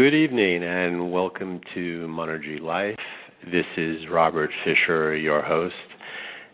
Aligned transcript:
Good 0.00 0.14
evening 0.14 0.64
and 0.64 1.12
welcome 1.12 1.60
to 1.74 2.06
Monergy 2.08 2.58
Life. 2.58 2.96
This 3.44 3.66
is 3.76 3.98
Robert 4.10 4.48
Fisher, 4.64 5.14
your 5.14 5.42
host, 5.42 5.74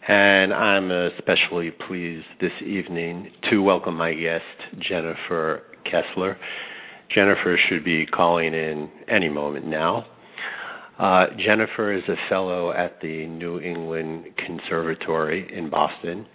and 0.09 0.53
I'm 0.53 0.91
especially 0.91 1.71
pleased 1.87 2.27
this 2.41 2.51
evening 2.67 3.31
to 3.49 3.63
welcome 3.63 3.97
my 3.97 4.15
guest, 4.15 4.43
Jennifer 4.89 5.63
Kessler. 5.85 6.37
Jennifer 7.15 7.57
should 7.69 7.85
be 7.85 8.05
calling 8.07 8.53
in 8.53 8.91
any 9.09 9.29
moment 9.29 9.65
now. 9.69 10.07
Uh, 10.99 11.27
Jennifer 11.39 11.97
is 11.97 12.03
a 12.09 12.17
fellow 12.29 12.73
at 12.73 13.01
the 13.01 13.29
New 13.29 13.61
England 13.61 14.25
Conservatory 14.45 15.57
in 15.57 15.71
Boston. 15.71 16.27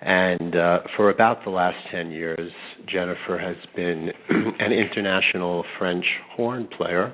And 0.00 0.56
uh, 0.56 0.78
for 0.96 1.10
about 1.10 1.44
the 1.44 1.50
last 1.50 1.76
10 1.92 2.10
years, 2.10 2.50
Jennifer 2.90 3.38
has 3.38 3.56
been 3.76 4.10
an 4.58 4.72
international 4.72 5.64
French 5.78 6.04
horn 6.34 6.68
player, 6.76 7.12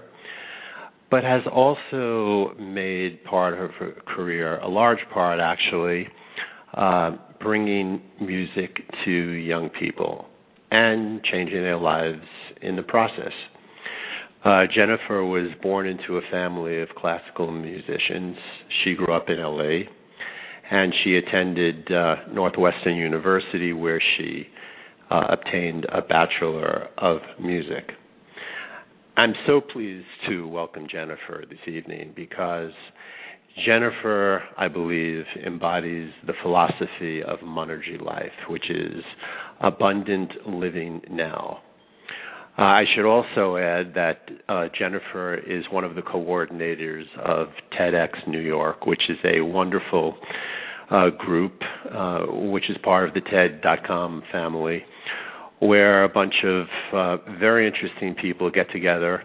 but 1.11 1.25
has 1.25 1.43
also 1.53 2.55
made 2.61 3.25
part 3.25 3.55
of 3.55 3.71
her 3.73 3.93
career, 4.07 4.59
a 4.61 4.69
large 4.69 5.01
part 5.13 5.41
actually, 5.41 6.07
uh, 6.75 7.17
bringing 7.41 8.03
music 8.21 8.77
to 9.05 9.11
young 9.11 9.69
people 9.71 10.27
and 10.71 11.23
changing 11.25 11.63
their 11.63 11.79
lives 11.79 12.23
in 12.63 12.77
the 12.77 12.83
process. 12.83 13.33
Uh, 14.45 14.63
Jennifer 14.73 15.25
was 15.25 15.51
born 15.61 15.89
into 15.89 16.19
a 16.19 16.21
family 16.31 16.81
of 16.81 16.89
classical 16.97 17.51
musicians. 17.51 18.37
She 18.85 18.95
grew 18.95 19.13
up 19.13 19.29
in 19.29 19.41
LA 19.41 19.91
and 20.71 20.93
she 21.05 21.17
attended 21.17 21.91
uh, 21.93 22.17
Northwestern 22.33 22.97
University 22.97 23.73
where 23.73 24.03
she 24.17 24.47
uh, 25.11 25.23
obtained 25.31 25.87
a 25.93 26.03
Bachelor 26.03 26.89
of 26.99 27.19
Music. 27.41 27.91
I'm 29.17 29.35
so 29.47 29.61
pleased 29.61 30.07
to 30.29 30.47
welcome 30.47 30.87
Jennifer 30.91 31.45
this 31.49 31.59
evening 31.67 32.13
because 32.15 32.73
Jennifer, 33.65 34.43
I 34.59 34.69
believe, 34.69 35.25
embodies 35.47 36.11
the 36.27 36.35
philosophy 36.43 37.23
of 37.23 37.39
Monergy 37.39 38.01
Life, 38.01 38.33
which 38.51 38.69
is 38.69 39.03
abundant 39.63 40.33
living 40.47 41.01
now. 41.11 41.63
Uh, 42.59 42.63
I 42.63 42.85
should 42.95 43.05
also 43.05 43.57
add 43.59 43.93
that 43.95 44.21
uh, 44.49 44.69
Jennifer 44.79 45.35
is 45.35 45.65
one 45.71 45.85
of 45.85 45.95
the 45.95 46.01
coordinators 46.01 47.05
of 47.23 47.49
TEDx 47.79 48.27
New 48.27 48.41
York, 48.41 48.87
which 48.87 49.03
is 49.11 49.19
a 49.25 49.43
wonderful 49.43 50.17
uh, 50.91 51.11
group, 51.19 51.61
uh, 51.93 52.21
which 52.29 52.71
is 52.71 52.77
part 52.83 53.09
of 53.09 53.15
the 53.15 53.21
TED.com 53.21 54.23
family, 54.33 54.85
where 55.59 56.05
a 56.05 56.09
bunch 56.09 56.35
of 56.45 56.67
uh, 56.95 57.17
very 57.39 57.67
interesting 57.67 58.15
people 58.15 58.51
get 58.51 58.71
together 58.73 59.23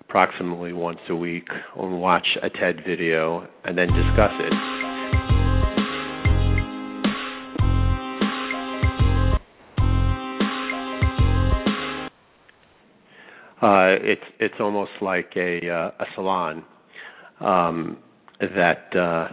approximately 0.00 0.72
once 0.72 1.00
a 1.10 1.16
week 1.16 1.48
and 1.76 2.00
watch 2.00 2.26
a 2.42 2.48
TED 2.48 2.82
video 2.86 3.46
and 3.64 3.76
then 3.76 3.88
discuss 3.88 4.32
it. 4.40 4.81
Uh, 13.62 13.94
it's 14.02 14.22
it's 14.40 14.54
almost 14.58 14.90
like 15.00 15.30
a 15.36 15.60
uh, 15.68 15.90
a 16.02 16.04
salon 16.16 16.64
um, 17.40 17.96
that 18.40 18.88
uh, 18.96 19.28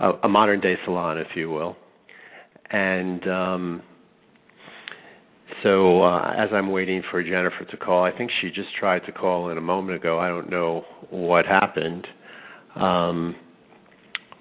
a, 0.00 0.12
a 0.22 0.28
modern 0.28 0.60
day 0.60 0.74
salon, 0.84 1.18
if 1.18 1.26
you 1.34 1.50
will, 1.50 1.76
and 2.70 3.26
um, 3.26 3.82
so 5.64 6.02
uh, 6.02 6.30
as 6.38 6.50
I'm 6.52 6.70
waiting 6.70 7.02
for 7.10 7.20
Jennifer 7.22 7.66
to 7.70 7.76
call, 7.76 8.04
I 8.04 8.16
think 8.16 8.30
she 8.40 8.48
just 8.48 8.68
tried 8.78 9.00
to 9.06 9.12
call 9.12 9.50
in 9.50 9.58
a 9.58 9.62
moment 9.62 9.96
ago. 9.96 10.20
I 10.20 10.28
don't 10.28 10.50
know 10.50 10.84
what 11.10 11.44
happened. 11.44 12.06
Um, 12.76 13.34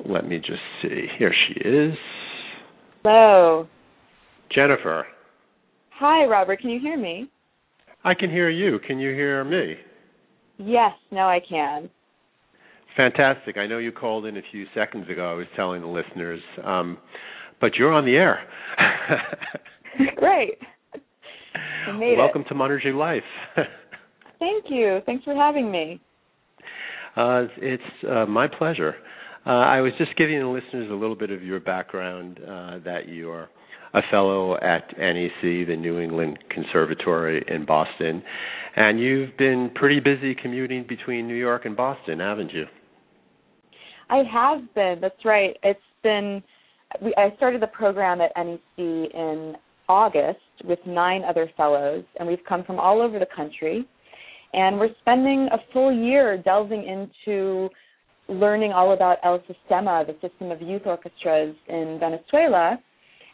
let 0.05 0.27
me 0.27 0.37
just 0.37 0.61
see. 0.81 1.07
Here 1.17 1.33
she 1.47 1.67
is. 1.67 1.95
Hello. 3.03 3.67
Jennifer. 4.53 5.07
Hi, 5.99 6.25
Robert. 6.25 6.59
Can 6.61 6.69
you 6.69 6.79
hear 6.79 6.97
me? 6.97 7.31
I 8.07 8.13
can 8.13 8.29
hear 8.29 8.49
you. 8.49 8.79
Can 8.87 8.99
you 8.99 9.13
hear 9.13 9.43
me? 9.43 9.75
Yes, 10.57 10.93
now 11.11 11.29
I 11.29 11.41
can. 11.41 11.89
Fantastic. 12.95 13.57
I 13.57 13.67
know 13.67 13.79
you 13.79 13.91
called 13.91 14.25
in 14.25 14.37
a 14.37 14.41
few 14.49 14.65
seconds 14.73 15.09
ago. 15.09 15.29
I 15.29 15.33
was 15.33 15.45
telling 15.57 15.81
the 15.81 15.87
listeners, 15.87 16.39
um, 16.63 16.99
but 17.59 17.75
you're 17.75 17.91
on 17.91 18.05
the 18.05 18.15
air. 18.15 18.39
Great. 20.15 20.57
Welcome 22.17 22.43
it. 22.43 22.47
to 22.47 22.55
Monergy 22.55 22.95
Life. 22.95 23.23
Thank 24.39 24.65
you. 24.69 25.01
Thanks 25.05 25.25
for 25.25 25.35
having 25.35 25.69
me. 25.69 25.99
Uh, 27.17 27.47
it's 27.57 27.83
uh, 28.09 28.25
my 28.25 28.47
pleasure. 28.47 28.95
Uh, 29.45 29.49
I 29.49 29.81
was 29.81 29.91
just 29.97 30.15
giving 30.15 30.39
the 30.39 30.47
listeners 30.47 30.89
a 30.89 30.95
little 30.95 31.15
bit 31.17 31.31
of 31.31 31.43
your 31.43 31.59
background 31.59 32.39
uh, 32.39 32.79
that 32.85 33.09
you 33.09 33.31
are 33.31 33.49
a 33.97 34.01
fellow 34.11 34.55
at 34.57 34.95
NEC, 34.97 35.41
the 35.41 35.75
New 35.75 35.99
England 35.99 36.37
Conservatory 36.51 37.43
in 37.47 37.65
Boston, 37.65 38.21
and 38.75 38.99
you've 38.99 39.35
been 39.37 39.71
pretty 39.73 39.99
busy 39.99 40.35
commuting 40.35 40.85
between 40.87 41.27
New 41.27 41.35
York 41.35 41.65
and 41.65 41.75
Boston, 41.75 42.19
haven't 42.19 42.53
you? 42.53 42.65
I 44.09 44.17
have 44.31 44.73
been. 44.75 44.99
That's 45.01 45.25
right. 45.25 45.57
It's 45.63 45.79
been. 46.03 46.43
I 47.17 47.33
started 47.37 47.61
the 47.61 47.67
program 47.67 48.21
at 48.21 48.31
NEC 48.37 48.59
in 48.77 49.55
August 49.89 50.39
with 50.63 50.79
nine 50.85 51.23
other 51.27 51.49
fellows, 51.57 52.05
and 52.19 52.27
we've 52.27 52.43
come 52.47 52.63
from 52.63 52.79
all 52.79 53.01
over 53.01 53.19
the 53.19 53.27
country. 53.35 53.85
And 54.53 54.79
we're 54.79 54.95
spending 55.01 55.49
a 55.51 55.57
full 55.73 55.91
year 55.91 56.37
delving 56.37 56.85
into 56.85 57.69
learning 58.29 58.71
all 58.71 58.93
about 58.93 59.17
El 59.23 59.39
Sistema, 59.39 60.05
the 60.05 60.15
system 60.21 60.51
of 60.51 60.61
youth 60.61 60.83
orchestras 60.85 61.55
in 61.67 61.97
Venezuela, 61.99 62.79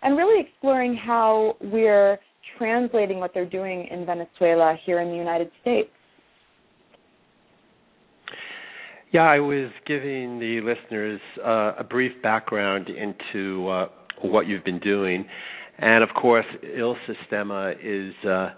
and 0.04 0.18
really 0.18 0.42
exploring 0.42 0.96
how 0.96 1.56
we're 1.62 2.20
translating 2.58 3.20
what 3.20 3.32
they're 3.34 3.50
doing 3.50 3.88
in 3.90 4.06
Venezuela 4.06 4.76
here 4.86 5.00
in 5.00 5.10
the 5.10 5.16
United 5.16 5.50
States. 5.62 5.90
Yeah, 9.12 9.22
I 9.22 9.40
was 9.40 9.70
giving 9.86 10.40
the 10.40 10.62
listeners 10.62 11.22
uh, 11.46 11.74
a 11.80 11.84
brief 11.84 12.12
background 12.24 12.88
into 12.90 13.68
uh, 13.68 13.88
what 14.24 14.48
you've 14.48 14.64
been 14.64 14.80
doing, 14.80 15.26
and 15.78 16.04
of 16.04 16.10
course, 16.20 16.46
Il 16.64 16.96
Sistema 17.08 17.74
is 17.80 18.14
uh, 18.26 18.50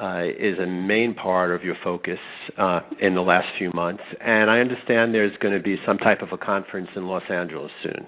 uh, 0.00 0.24
is 0.24 0.58
a 0.58 0.66
main 0.66 1.14
part 1.14 1.54
of 1.54 1.64
your 1.64 1.74
focus 1.82 2.18
uh, 2.56 2.80
in 3.00 3.14
the 3.14 3.20
last 3.20 3.48
few 3.58 3.70
months. 3.74 4.02
And 4.20 4.50
I 4.50 4.60
understand 4.60 5.12
there's 5.12 5.36
going 5.38 5.54
to 5.54 5.62
be 5.62 5.76
some 5.86 5.98
type 5.98 6.22
of 6.22 6.28
a 6.32 6.38
conference 6.38 6.88
in 6.94 7.06
Los 7.06 7.24
Angeles 7.30 7.72
soon. 7.82 8.06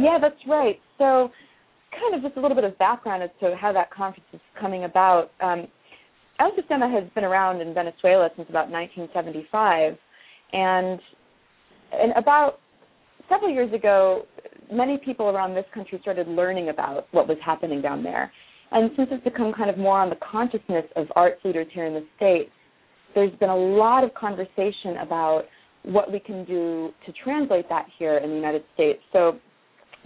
Yeah, 0.00 0.18
that's 0.20 0.40
right. 0.48 0.78
So, 0.98 1.30
kind 1.92 2.14
of 2.14 2.22
just 2.22 2.36
a 2.36 2.40
little 2.40 2.54
bit 2.54 2.64
of 2.64 2.78
background 2.78 3.22
as 3.22 3.30
to 3.40 3.56
how 3.56 3.72
that 3.72 3.90
conference 3.90 4.28
is 4.32 4.40
coming 4.60 4.84
about. 4.84 5.30
Um, 5.40 5.66
El 6.38 6.52
Sistema 6.52 6.90
has 6.92 7.08
been 7.14 7.24
around 7.24 7.60
in 7.60 7.74
Venezuela 7.74 8.30
since 8.36 8.48
about 8.48 8.70
1975, 8.70 9.96
and 10.52 11.00
and 11.92 12.12
about 12.16 12.60
several 13.28 13.50
years 13.52 13.72
ago, 13.72 14.22
many 14.72 14.98
people 15.04 15.26
around 15.26 15.54
this 15.54 15.64
country 15.74 15.98
started 16.00 16.28
learning 16.28 16.68
about 16.68 17.06
what 17.12 17.28
was 17.28 17.36
happening 17.44 17.82
down 17.82 18.02
there. 18.02 18.30
And 18.72 18.90
since 18.96 19.08
it's 19.10 19.24
become 19.24 19.52
kind 19.52 19.68
of 19.68 19.78
more 19.78 19.98
on 19.98 20.10
the 20.10 20.16
consciousness 20.16 20.84
of 20.96 21.06
arts 21.16 21.40
leaders 21.44 21.66
here 21.72 21.86
in 21.86 21.94
the 21.94 22.06
States, 22.16 22.50
there's 23.14 23.34
been 23.40 23.50
a 23.50 23.56
lot 23.56 24.04
of 24.04 24.14
conversation 24.14 24.98
about 25.02 25.42
what 25.82 26.12
we 26.12 26.20
can 26.20 26.44
do 26.44 26.90
to 27.06 27.12
translate 27.24 27.68
that 27.68 27.86
here 27.98 28.18
in 28.18 28.30
the 28.30 28.36
United 28.36 28.62
States. 28.74 29.00
So 29.12 29.38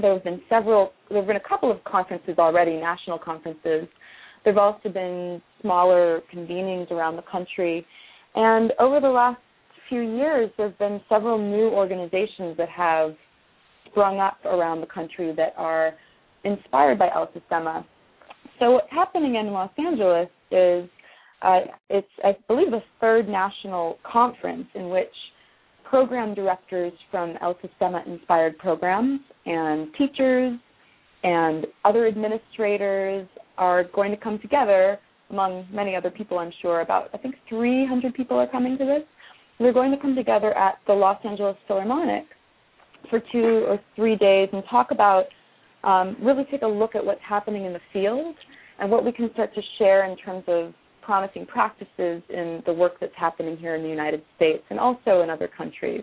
there 0.00 0.12
have 0.12 0.24
been 0.24 0.40
several, 0.48 0.92
there 1.08 1.18
have 1.18 1.26
been 1.26 1.36
a 1.36 1.48
couple 1.48 1.70
of 1.70 1.82
conferences 1.84 2.34
already, 2.38 2.76
national 2.76 3.18
conferences. 3.18 3.88
There 4.44 4.52
have 4.52 4.58
also 4.58 4.88
been 4.88 5.40
smaller 5.60 6.20
convenings 6.32 6.90
around 6.90 7.16
the 7.16 7.22
country. 7.22 7.86
And 8.34 8.72
over 8.78 9.00
the 9.00 9.08
last 9.08 9.40
few 9.88 10.00
years, 10.00 10.50
there 10.56 10.68
have 10.68 10.78
been 10.78 11.00
several 11.08 11.38
new 11.38 11.68
organizations 11.68 12.56
that 12.56 12.68
have 12.68 13.14
sprung 13.86 14.18
up 14.18 14.38
around 14.44 14.80
the 14.80 14.86
country 14.86 15.32
that 15.36 15.54
are 15.56 15.92
inspired 16.42 16.98
by 16.98 17.08
El 17.14 17.28
Sistema. 17.28 17.84
So 18.58 18.72
what's 18.72 18.90
happening 18.90 19.36
in 19.36 19.46
Los 19.48 19.70
Angeles 19.78 20.28
is 20.50 20.88
uh, 21.42 21.60
it's, 21.90 22.08
I 22.24 22.36
believe, 22.48 22.70
the 22.70 22.82
third 23.00 23.28
national 23.28 23.98
conference 24.10 24.66
in 24.74 24.88
which 24.88 25.12
program 25.84 26.34
directors 26.34 26.92
from 27.10 27.34
El 27.40 27.56
Sistema 27.56 28.06
inspired 28.06 28.58
programs 28.58 29.20
and 29.46 29.88
teachers 29.96 30.58
and 31.22 31.66
other 31.84 32.06
administrators 32.06 33.26
are 33.56 33.84
going 33.94 34.10
to 34.10 34.16
come 34.16 34.38
together 34.40 34.98
among 35.30 35.66
many 35.72 35.96
other 35.96 36.10
people 36.10 36.38
I'm 36.38 36.52
sure 36.60 36.80
about 36.80 37.10
I 37.14 37.18
think 37.18 37.36
300 37.48 38.14
people 38.14 38.36
are 38.36 38.48
coming 38.48 38.76
to 38.78 38.84
this. 38.84 39.02
They're 39.58 39.72
going 39.72 39.92
to 39.92 39.98
come 39.98 40.14
together 40.14 40.56
at 40.56 40.78
the 40.86 40.92
Los 40.92 41.18
Angeles 41.24 41.56
Philharmonic 41.68 42.24
for 43.08 43.20
two 43.32 43.64
or 43.68 43.78
three 43.96 44.16
days 44.16 44.48
and 44.52 44.62
talk 44.70 44.90
about 44.90 45.24
um, 45.84 46.16
really 46.22 46.44
take 46.50 46.62
a 46.62 46.66
look 46.66 46.94
at 46.94 47.04
what's 47.04 47.20
happening 47.26 47.64
in 47.64 47.72
the 47.72 47.80
field 47.92 48.34
and 48.80 48.90
what 48.90 49.04
we 49.04 49.12
can 49.12 49.30
start 49.32 49.54
to 49.54 49.60
share 49.78 50.10
in 50.10 50.16
terms 50.16 50.44
of 50.48 50.72
promising 51.04 51.46
practices 51.46 52.22
in 52.28 52.62
the 52.66 52.72
work 52.72 52.94
that's 53.00 53.14
happening 53.16 53.56
here 53.56 53.74
in 53.74 53.82
the 53.82 53.88
United 53.88 54.22
States 54.36 54.62
and 54.70 54.78
also 54.78 55.20
in 55.22 55.30
other 55.30 55.48
countries. 55.48 56.02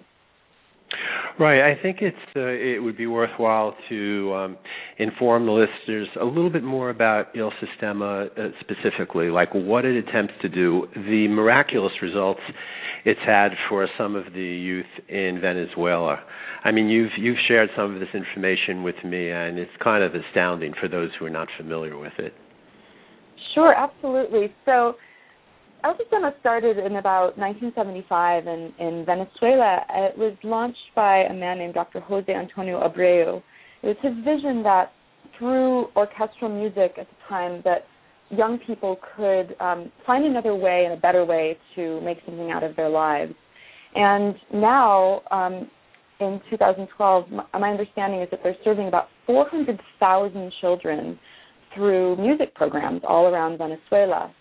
Right. 1.39 1.61
I 1.71 1.81
think 1.81 1.99
it's 2.01 2.17
uh, 2.35 2.41
it 2.41 2.83
would 2.83 2.97
be 2.97 3.07
worthwhile 3.07 3.75
to 3.89 4.33
um, 4.35 4.57
inform 4.99 5.45
the 5.45 5.51
listeners 5.53 6.07
a 6.19 6.25
little 6.25 6.49
bit 6.49 6.63
more 6.63 6.89
about 6.89 7.35
Il 7.35 7.51
Sistema 7.61 8.27
uh, 8.37 8.49
specifically, 8.59 9.29
like 9.29 9.53
what 9.53 9.85
it 9.85 9.95
attempts 9.95 10.33
to 10.41 10.49
do, 10.49 10.87
the 10.93 11.27
miraculous 11.29 11.93
results 12.01 12.41
it's 13.05 13.19
had 13.25 13.51
for 13.69 13.87
some 13.97 14.15
of 14.15 14.25
the 14.33 14.39
youth 14.39 14.85
in 15.07 15.39
Venezuela. 15.41 16.19
I 16.63 16.71
mean, 16.71 16.89
you've 16.89 17.11
you've 17.17 17.39
shared 17.47 17.69
some 17.75 17.93
of 17.95 17.99
this 17.99 18.09
information 18.13 18.83
with 18.83 19.03
me, 19.03 19.31
and 19.31 19.57
it's 19.57 19.71
kind 19.83 20.03
of 20.03 20.13
astounding 20.13 20.73
for 20.79 20.87
those 20.87 21.09
who 21.17 21.25
are 21.25 21.31
not 21.31 21.47
familiar 21.57 21.97
with 21.97 22.13
it. 22.19 22.33
Sure, 23.53 23.73
absolutely. 23.73 24.53
So 24.65 24.95
El 25.83 25.95
Sistema 25.95 26.31
started 26.39 26.77
in 26.77 26.97
about 26.97 27.37
1975 27.37 28.47
in, 28.47 28.73
in 28.79 29.05
Venezuela. 29.05 29.79
It 29.89 30.17
was 30.17 30.35
launched 30.43 30.77
by 30.95 31.23
a 31.23 31.33
man 31.33 31.57
named 31.57 31.73
Dr. 31.73 31.99
Jose 32.01 32.31
Antonio 32.31 32.79
Abreu. 32.87 33.41
It 33.81 33.87
was 33.87 33.97
his 34.01 34.13
vision 34.23 34.61
that 34.63 34.91
through 35.37 35.87
orchestral 35.95 36.49
music 36.49 36.93
at 36.99 37.07
the 37.07 37.15
time 37.27 37.61
that 37.65 37.85
young 38.29 38.59
people 38.65 38.97
could 39.15 39.55
um, 39.59 39.91
find 40.05 40.23
another 40.23 40.55
way 40.55 40.83
and 40.85 40.93
a 40.93 41.01
better 41.01 41.25
way 41.25 41.57
to 41.75 41.99
make 42.01 42.19
something 42.25 42.51
out 42.51 42.63
of 42.63 42.75
their 42.75 42.89
lives. 42.89 43.33
And 43.95 44.35
now, 44.53 45.21
um, 45.31 45.69
in 46.19 46.39
2012, 46.49 47.31
my, 47.31 47.59
my 47.59 47.69
understanding 47.71 48.21
is 48.21 48.29
that 48.29 48.41
they're 48.43 48.55
serving 48.63 48.87
about 48.87 49.07
400,000 49.25 50.53
children 50.61 51.19
through 51.75 52.17
music 52.17 52.53
programs 52.55 53.01
all 53.07 53.27
around 53.27 53.57
Venezuela. 53.57 54.33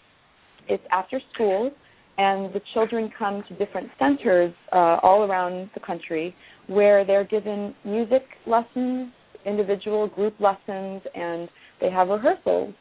It's 0.69 0.83
after 0.91 1.21
school, 1.35 1.71
and 2.19 2.53
the 2.53 2.61
children 2.75 3.11
come 3.19 3.43
to 3.49 3.55
different 3.57 3.89
centers 3.99 4.53
uh, 4.73 4.99
all 5.03 5.23
around 5.23 5.71
the 5.75 5.81
country 5.81 6.35
where 6.67 7.05
they're 7.05 7.25
given 7.25 7.75
music 7.85 8.23
lessons, 8.47 9.13
individual 9.47 10.07
group 10.07 10.35
lessons, 10.39 11.03
and 11.15 11.49
they 11.81 11.91
have 11.91 12.09
rehearsals. 12.09 12.75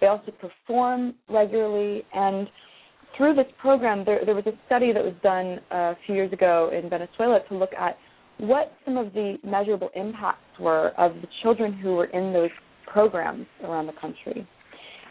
They 0.00 0.08
also 0.08 0.32
perform 0.32 1.14
regularly, 1.28 2.02
and 2.12 2.48
through 3.16 3.34
this 3.34 3.46
program, 3.60 4.04
there, 4.04 4.20
there 4.24 4.34
was 4.34 4.46
a 4.46 4.52
study 4.66 4.92
that 4.92 5.02
was 5.02 5.14
done 5.22 5.60
uh, 5.70 5.92
a 5.92 5.96
few 6.06 6.14
years 6.14 6.32
ago 6.32 6.70
in 6.72 6.88
Venezuela 6.88 7.40
to 7.48 7.56
look 7.56 7.72
at 7.78 7.96
what 8.38 8.72
some 8.84 8.96
of 8.96 9.12
the 9.12 9.36
measurable 9.44 9.90
impacts 9.94 10.58
were 10.58 10.88
of 10.98 11.14
the 11.16 11.28
children 11.42 11.72
who 11.72 11.94
were 11.94 12.06
in 12.06 12.32
those 12.32 12.50
programs 12.92 13.46
around 13.64 13.86
the 13.86 13.92
country. 14.00 14.46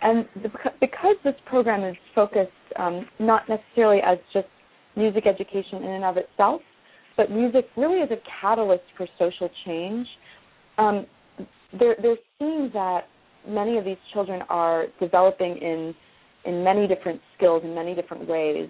And 0.01 0.25
the, 0.41 0.49
because 0.79 1.15
this 1.23 1.35
program 1.45 1.83
is 1.83 1.95
focused 2.15 2.51
um, 2.77 3.05
not 3.19 3.43
necessarily 3.47 3.99
as 4.05 4.17
just 4.33 4.47
music 4.95 5.25
education 5.27 5.83
in 5.83 5.91
and 5.91 6.03
of 6.03 6.17
itself, 6.17 6.61
but 7.17 7.29
music 7.29 7.65
really 7.77 7.99
is 7.99 8.09
a 8.11 8.17
catalyst 8.41 8.83
for 8.97 9.07
social 9.19 9.49
change, 9.65 10.07
um, 10.77 11.05
they're, 11.79 11.95
they're 12.01 12.17
seeing 12.39 12.69
that 12.73 13.01
many 13.47 13.77
of 13.77 13.85
these 13.85 13.97
children 14.13 14.41
are 14.49 14.85
developing 14.99 15.57
in 15.57 15.93
in 16.43 16.63
many 16.63 16.87
different 16.87 17.21
skills 17.37 17.61
in 17.63 17.75
many 17.75 17.93
different 17.93 18.27
ways. 18.27 18.67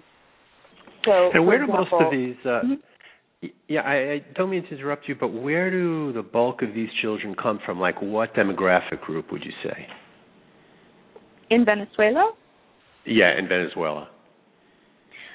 So, 1.06 1.30
and 1.32 1.46
where 1.46 1.58
do 1.58 1.66
most 1.66 1.90
of 1.92 2.10
these? 2.10 2.36
Uh, 2.44 2.48
mm-hmm. 2.48 2.74
Yeah, 3.68 3.80
I, 3.80 3.94
I 3.94 4.24
don't 4.34 4.50
mean 4.50 4.62
to 4.64 4.76
interrupt 4.76 5.08
you, 5.08 5.16
but 5.18 5.28
where 5.28 5.70
do 5.70 6.12
the 6.12 6.22
bulk 6.22 6.62
of 6.62 6.74
these 6.74 6.90
children 7.00 7.34
come 7.34 7.58
from? 7.66 7.80
Like, 7.80 8.00
what 8.00 8.34
demographic 8.34 9.00
group 9.00 9.32
would 9.32 9.44
you 9.44 9.52
say? 9.64 9.86
in 11.52 11.64
Venezuela? 11.64 12.32
Yeah, 13.04 13.38
in 13.38 13.46
Venezuela. 13.46 14.08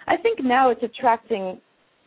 I 0.08 0.18
think 0.18 0.40
now 0.44 0.70
it's 0.70 0.82
attracting 0.82 1.60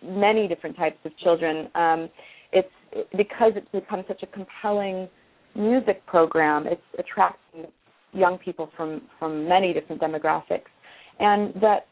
many 0.03 0.49
different 0.49 0.77
types 0.77 0.99
of 1.05 1.17
children. 1.19 1.69
Um, 1.75 2.09
it's 2.53 2.69
because 3.17 3.53
it's 3.55 3.71
become 3.71 4.05
such 4.09 4.23
a 4.23 4.27
compelling 4.27 5.09
music 5.55 6.05
program. 6.07 6.67
It's 6.67 6.83
attracting 6.99 7.67
young 8.13 8.39
people 8.39 8.71
from 8.77 9.03
from 9.19 9.49
many 9.49 9.73
different 9.73 10.03
demographics, 10.03 10.73
and 11.21 11.55
that 11.63 11.87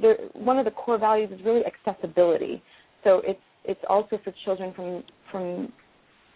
there, 0.00 0.16
one 0.34 0.58
of 0.58 0.64
the 0.64 0.70
core 0.70 0.98
values 0.98 1.30
is 1.32 1.44
really 1.44 1.62
accessibility. 1.64 2.62
So 3.02 3.22
it's 3.24 3.40
it's 3.66 3.80
also 3.88 4.18
for 4.22 4.32
children 4.44 4.72
from 4.74 5.02
from 5.30 5.72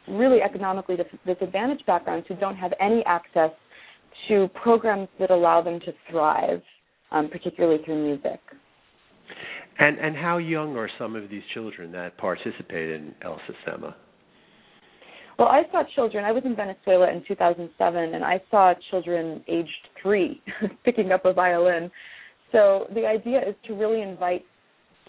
really 0.09 0.41
economically 0.43 0.97
disadvantaged 1.27 1.87
backgrounds 1.87 2.27
who 2.29 2.35
don't 2.37 2.57
have 2.57 2.73
any 2.81 3.03
access 3.07 3.51
to 4.29 4.49
programs 4.63 5.09
that 5.19 5.31
allow 5.31 5.63
them 5.63 5.79
to 5.81 5.93
thrive, 6.11 6.63
um, 7.13 7.29
particularly 7.29 7.83
through 7.85 8.03
music. 8.03 8.41
And 9.79 9.99
and 9.99 10.17
how 10.17 10.39
young 10.39 10.77
are 10.77 10.91
some 10.99 11.17
of 11.17 11.31
these 11.31 11.43
children 11.55 11.93
that 11.93 12.17
participate 12.19 12.91
in 12.91 13.15
El 13.23 13.41
Sistema? 13.49 13.95
Well, 15.39 15.49
I 15.49 15.63
saw 15.73 15.85
children. 15.95 16.25
I 16.25 16.33
was 16.33 16.43
in 16.45 16.55
Venezuela 16.55 17.11
in 17.11 17.25
2007, 17.27 18.15
and 18.15 18.23
I 18.23 18.43
saw 18.51 18.75
children 18.91 19.43
aged 19.49 19.71
three 20.03 20.43
picking 20.85 21.13
up 21.13 21.25
a 21.25 21.33
violin. 21.33 21.91
So 22.53 22.87
the 22.95 23.07
idea 23.07 23.39
is 23.39 23.55
to 23.67 23.75
really 23.75 24.03
invite 24.03 24.45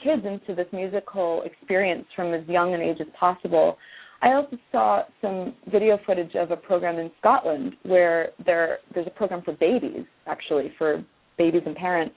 kids 0.03 0.23
into 0.25 0.55
this 0.55 0.67
musical 0.71 1.43
experience 1.43 2.05
from 2.15 2.33
as 2.33 2.47
young 2.47 2.73
an 2.73 2.81
age 2.81 2.97
as 2.99 3.07
possible 3.19 3.77
I 4.21 4.33
also 4.33 4.57
saw 4.71 5.01
some 5.19 5.55
video 5.71 5.97
footage 6.05 6.35
of 6.35 6.51
a 6.51 6.55
program 6.55 6.99
in 6.99 7.09
Scotland 7.19 7.73
where 7.83 8.29
there 8.45 8.77
there's 8.93 9.07
a 9.07 9.11
program 9.11 9.41
for 9.41 9.53
babies 9.53 10.05
actually 10.27 10.71
for 10.77 11.03
babies 11.37 11.63
and 11.65 11.75
parents. 11.75 12.15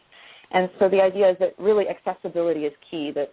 And 0.50 0.68
so 0.78 0.88
the 0.88 1.00
idea 1.00 1.30
is 1.30 1.36
that 1.40 1.54
really 1.58 1.86
accessibility 1.88 2.60
is 2.60 2.72
key 2.90 3.10
that 3.14 3.32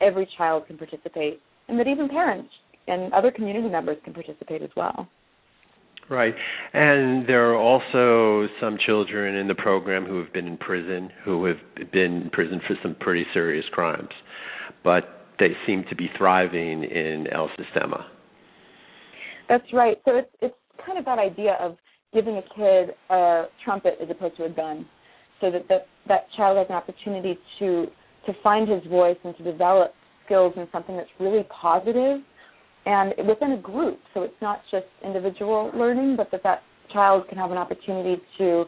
every 0.00 0.28
child 0.38 0.66
can 0.68 0.78
participate 0.78 1.40
and 1.68 1.78
that 1.78 1.88
even 1.88 2.08
parents 2.08 2.48
and 2.86 3.12
other 3.12 3.30
community 3.30 3.68
members 3.68 3.98
can 4.04 4.14
participate 4.14 4.62
as 4.62 4.70
well. 4.76 5.08
Right. 6.12 6.34
And 6.74 7.26
there 7.26 7.50
are 7.50 7.56
also 7.56 8.46
some 8.60 8.76
children 8.84 9.34
in 9.34 9.48
the 9.48 9.54
program 9.54 10.04
who 10.04 10.22
have 10.22 10.30
been 10.30 10.46
in 10.46 10.58
prison, 10.58 11.08
who 11.24 11.46
have 11.46 11.56
been 11.90 12.22
in 12.24 12.30
prison 12.30 12.60
for 12.68 12.76
some 12.82 12.94
pretty 13.00 13.24
serious 13.32 13.64
crimes. 13.72 14.10
But 14.84 15.04
they 15.38 15.56
seem 15.66 15.84
to 15.88 15.96
be 15.96 16.10
thriving 16.18 16.84
in 16.84 17.28
El 17.32 17.48
Sistema. 17.58 18.04
That's 19.48 19.64
right. 19.72 19.96
So 20.04 20.16
it's 20.18 20.28
it's 20.42 20.54
kind 20.84 20.98
of 20.98 21.06
that 21.06 21.18
idea 21.18 21.56
of 21.58 21.78
giving 22.12 22.36
a 22.36 22.42
kid 22.54 22.94
a 23.08 23.44
trumpet 23.64 23.94
as 24.02 24.10
opposed 24.10 24.36
to 24.36 24.44
a 24.44 24.50
gun, 24.50 24.84
so 25.40 25.50
that 25.50 25.66
that 25.70 25.86
that 26.08 26.26
child 26.36 26.58
has 26.58 26.66
an 26.68 26.76
opportunity 26.76 27.38
to 27.58 27.86
to 28.26 28.34
find 28.42 28.68
his 28.68 28.84
voice 28.90 29.16
and 29.24 29.34
to 29.38 29.44
develop 29.44 29.94
skills 30.26 30.52
in 30.58 30.68
something 30.72 30.94
that's 30.94 31.08
really 31.18 31.44
positive 31.44 32.20
and 32.86 33.14
within 33.26 33.52
a 33.52 33.58
group. 33.58 33.98
So 34.14 34.22
it's 34.22 34.40
not 34.40 34.60
just 34.70 34.86
individual 35.04 35.70
learning, 35.74 36.16
but 36.16 36.30
that 36.32 36.42
that 36.42 36.62
child 36.92 37.28
can 37.28 37.38
have 37.38 37.50
an 37.50 37.58
opportunity 37.58 38.20
to 38.38 38.64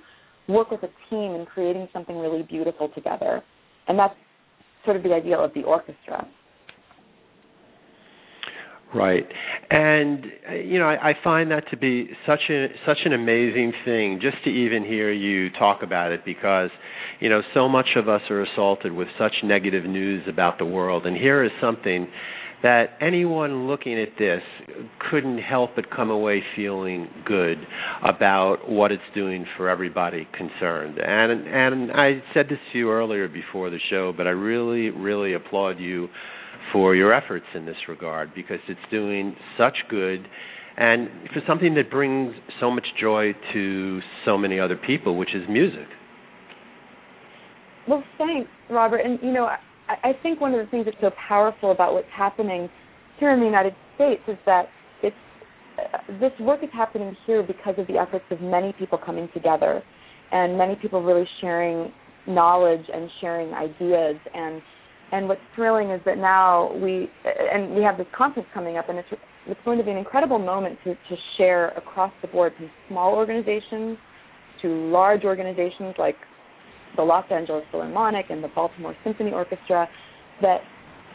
work 0.48 0.70
with 0.70 0.82
a 0.82 0.90
team 1.10 1.34
in 1.34 1.46
creating 1.46 1.88
something 1.92 2.16
really 2.18 2.42
beautiful 2.42 2.88
together. 2.94 3.42
And 3.88 3.98
that's 3.98 4.14
sort 4.84 4.96
of 4.96 5.02
the 5.02 5.12
idea 5.12 5.36
of 5.36 5.52
the 5.54 5.62
orchestra. 5.62 6.26
Right, 8.94 9.26
and 9.70 10.24
you 10.66 10.78
know 10.78 10.86
I, 10.86 11.10
I 11.10 11.12
find 11.24 11.50
that 11.50 11.64
to 11.72 11.76
be 11.76 12.10
such 12.28 12.42
a 12.48 12.68
such 12.86 12.98
an 13.04 13.12
amazing 13.12 13.72
thing 13.84 14.20
just 14.22 14.36
to 14.44 14.50
even 14.50 14.84
hear 14.84 15.10
you 15.10 15.50
talk 15.50 15.82
about 15.82 16.12
it 16.12 16.24
because 16.24 16.70
you 17.18 17.28
know 17.28 17.40
so 17.54 17.68
much 17.68 17.88
of 17.96 18.08
us 18.08 18.20
are 18.30 18.42
assaulted 18.44 18.92
with 18.92 19.08
such 19.18 19.32
negative 19.42 19.84
news 19.84 20.22
about 20.28 20.58
the 20.58 20.64
world, 20.64 21.06
and 21.06 21.16
here 21.16 21.42
is 21.42 21.50
something 21.60 22.06
that 22.64 22.96
anyone 22.98 23.68
looking 23.68 24.00
at 24.00 24.08
this 24.18 24.40
couldn't 25.10 25.38
help 25.38 25.72
but 25.76 25.84
come 25.94 26.10
away 26.10 26.42
feeling 26.56 27.06
good 27.26 27.58
about 28.02 28.68
what 28.68 28.90
it's 28.90 29.02
doing 29.14 29.44
for 29.56 29.68
everybody 29.68 30.26
concerned. 30.32 30.96
And 30.98 31.46
and 31.46 31.92
I 31.92 32.22
said 32.32 32.46
this 32.48 32.58
to 32.72 32.78
you 32.78 32.90
earlier 32.90 33.28
before 33.28 33.68
the 33.68 33.78
show, 33.90 34.14
but 34.16 34.26
I 34.26 34.30
really 34.30 34.88
really 34.88 35.34
applaud 35.34 35.78
you 35.78 36.08
for 36.72 36.96
your 36.96 37.12
efforts 37.12 37.44
in 37.54 37.66
this 37.66 37.76
regard 37.86 38.34
because 38.34 38.60
it's 38.66 38.80
doing 38.90 39.36
such 39.58 39.76
good 39.90 40.26
and 40.78 41.08
for 41.34 41.42
something 41.46 41.74
that 41.74 41.90
brings 41.90 42.34
so 42.60 42.70
much 42.70 42.86
joy 42.98 43.32
to 43.52 44.00
so 44.24 44.38
many 44.38 44.58
other 44.58 44.76
people, 44.76 45.18
which 45.18 45.34
is 45.34 45.42
music. 45.50 45.86
Well, 47.86 48.02
thanks, 48.16 48.48
Robert. 48.70 49.02
And 49.04 49.18
you 49.22 49.32
know, 49.32 49.50
I, 50.02 50.10
I 50.10 50.12
think 50.22 50.40
one 50.40 50.54
of 50.54 50.64
the 50.64 50.70
things 50.70 50.84
that's 50.84 50.96
so 51.00 51.10
powerful 51.28 51.72
about 51.72 51.94
what's 51.94 52.06
happening 52.16 52.68
here 53.18 53.32
in 53.32 53.40
the 53.40 53.46
United 53.46 53.74
States 53.94 54.22
is 54.28 54.36
that 54.46 54.66
it's 55.02 55.16
uh, 55.78 55.98
this 56.20 56.32
work 56.40 56.62
is 56.62 56.70
happening 56.72 57.16
here 57.26 57.42
because 57.42 57.74
of 57.78 57.86
the 57.86 57.94
efforts 57.98 58.24
of 58.30 58.40
many 58.40 58.72
people 58.78 58.98
coming 58.98 59.28
together, 59.34 59.82
and 60.32 60.56
many 60.56 60.76
people 60.76 61.02
really 61.02 61.28
sharing 61.40 61.92
knowledge 62.26 62.84
and 62.92 63.10
sharing 63.20 63.52
ideas. 63.52 64.16
And 64.34 64.62
and 65.12 65.28
what's 65.28 65.40
thrilling 65.54 65.90
is 65.90 66.00
that 66.06 66.18
now 66.18 66.72
we 66.74 67.08
and 67.24 67.74
we 67.74 67.82
have 67.82 67.98
this 67.98 68.06
conference 68.16 68.48
coming 68.54 68.76
up, 68.76 68.88
and 68.88 68.98
it's 68.98 69.08
it's 69.46 69.60
going 69.64 69.78
to 69.78 69.84
be 69.84 69.90
an 69.90 69.98
incredible 69.98 70.38
moment 70.38 70.78
to 70.84 70.94
to 70.94 71.16
share 71.36 71.68
across 71.70 72.12
the 72.22 72.28
board 72.28 72.52
from 72.56 72.70
small 72.88 73.14
organizations 73.14 73.98
to 74.62 74.68
large 74.90 75.24
organizations 75.24 75.94
like 75.98 76.16
the 76.96 77.02
Los 77.02 77.24
Angeles 77.30 77.64
Philharmonic 77.70 78.26
and 78.30 78.42
the 78.42 78.48
Baltimore 78.48 78.94
Symphony 79.04 79.32
Orchestra, 79.32 79.88
that 80.42 80.60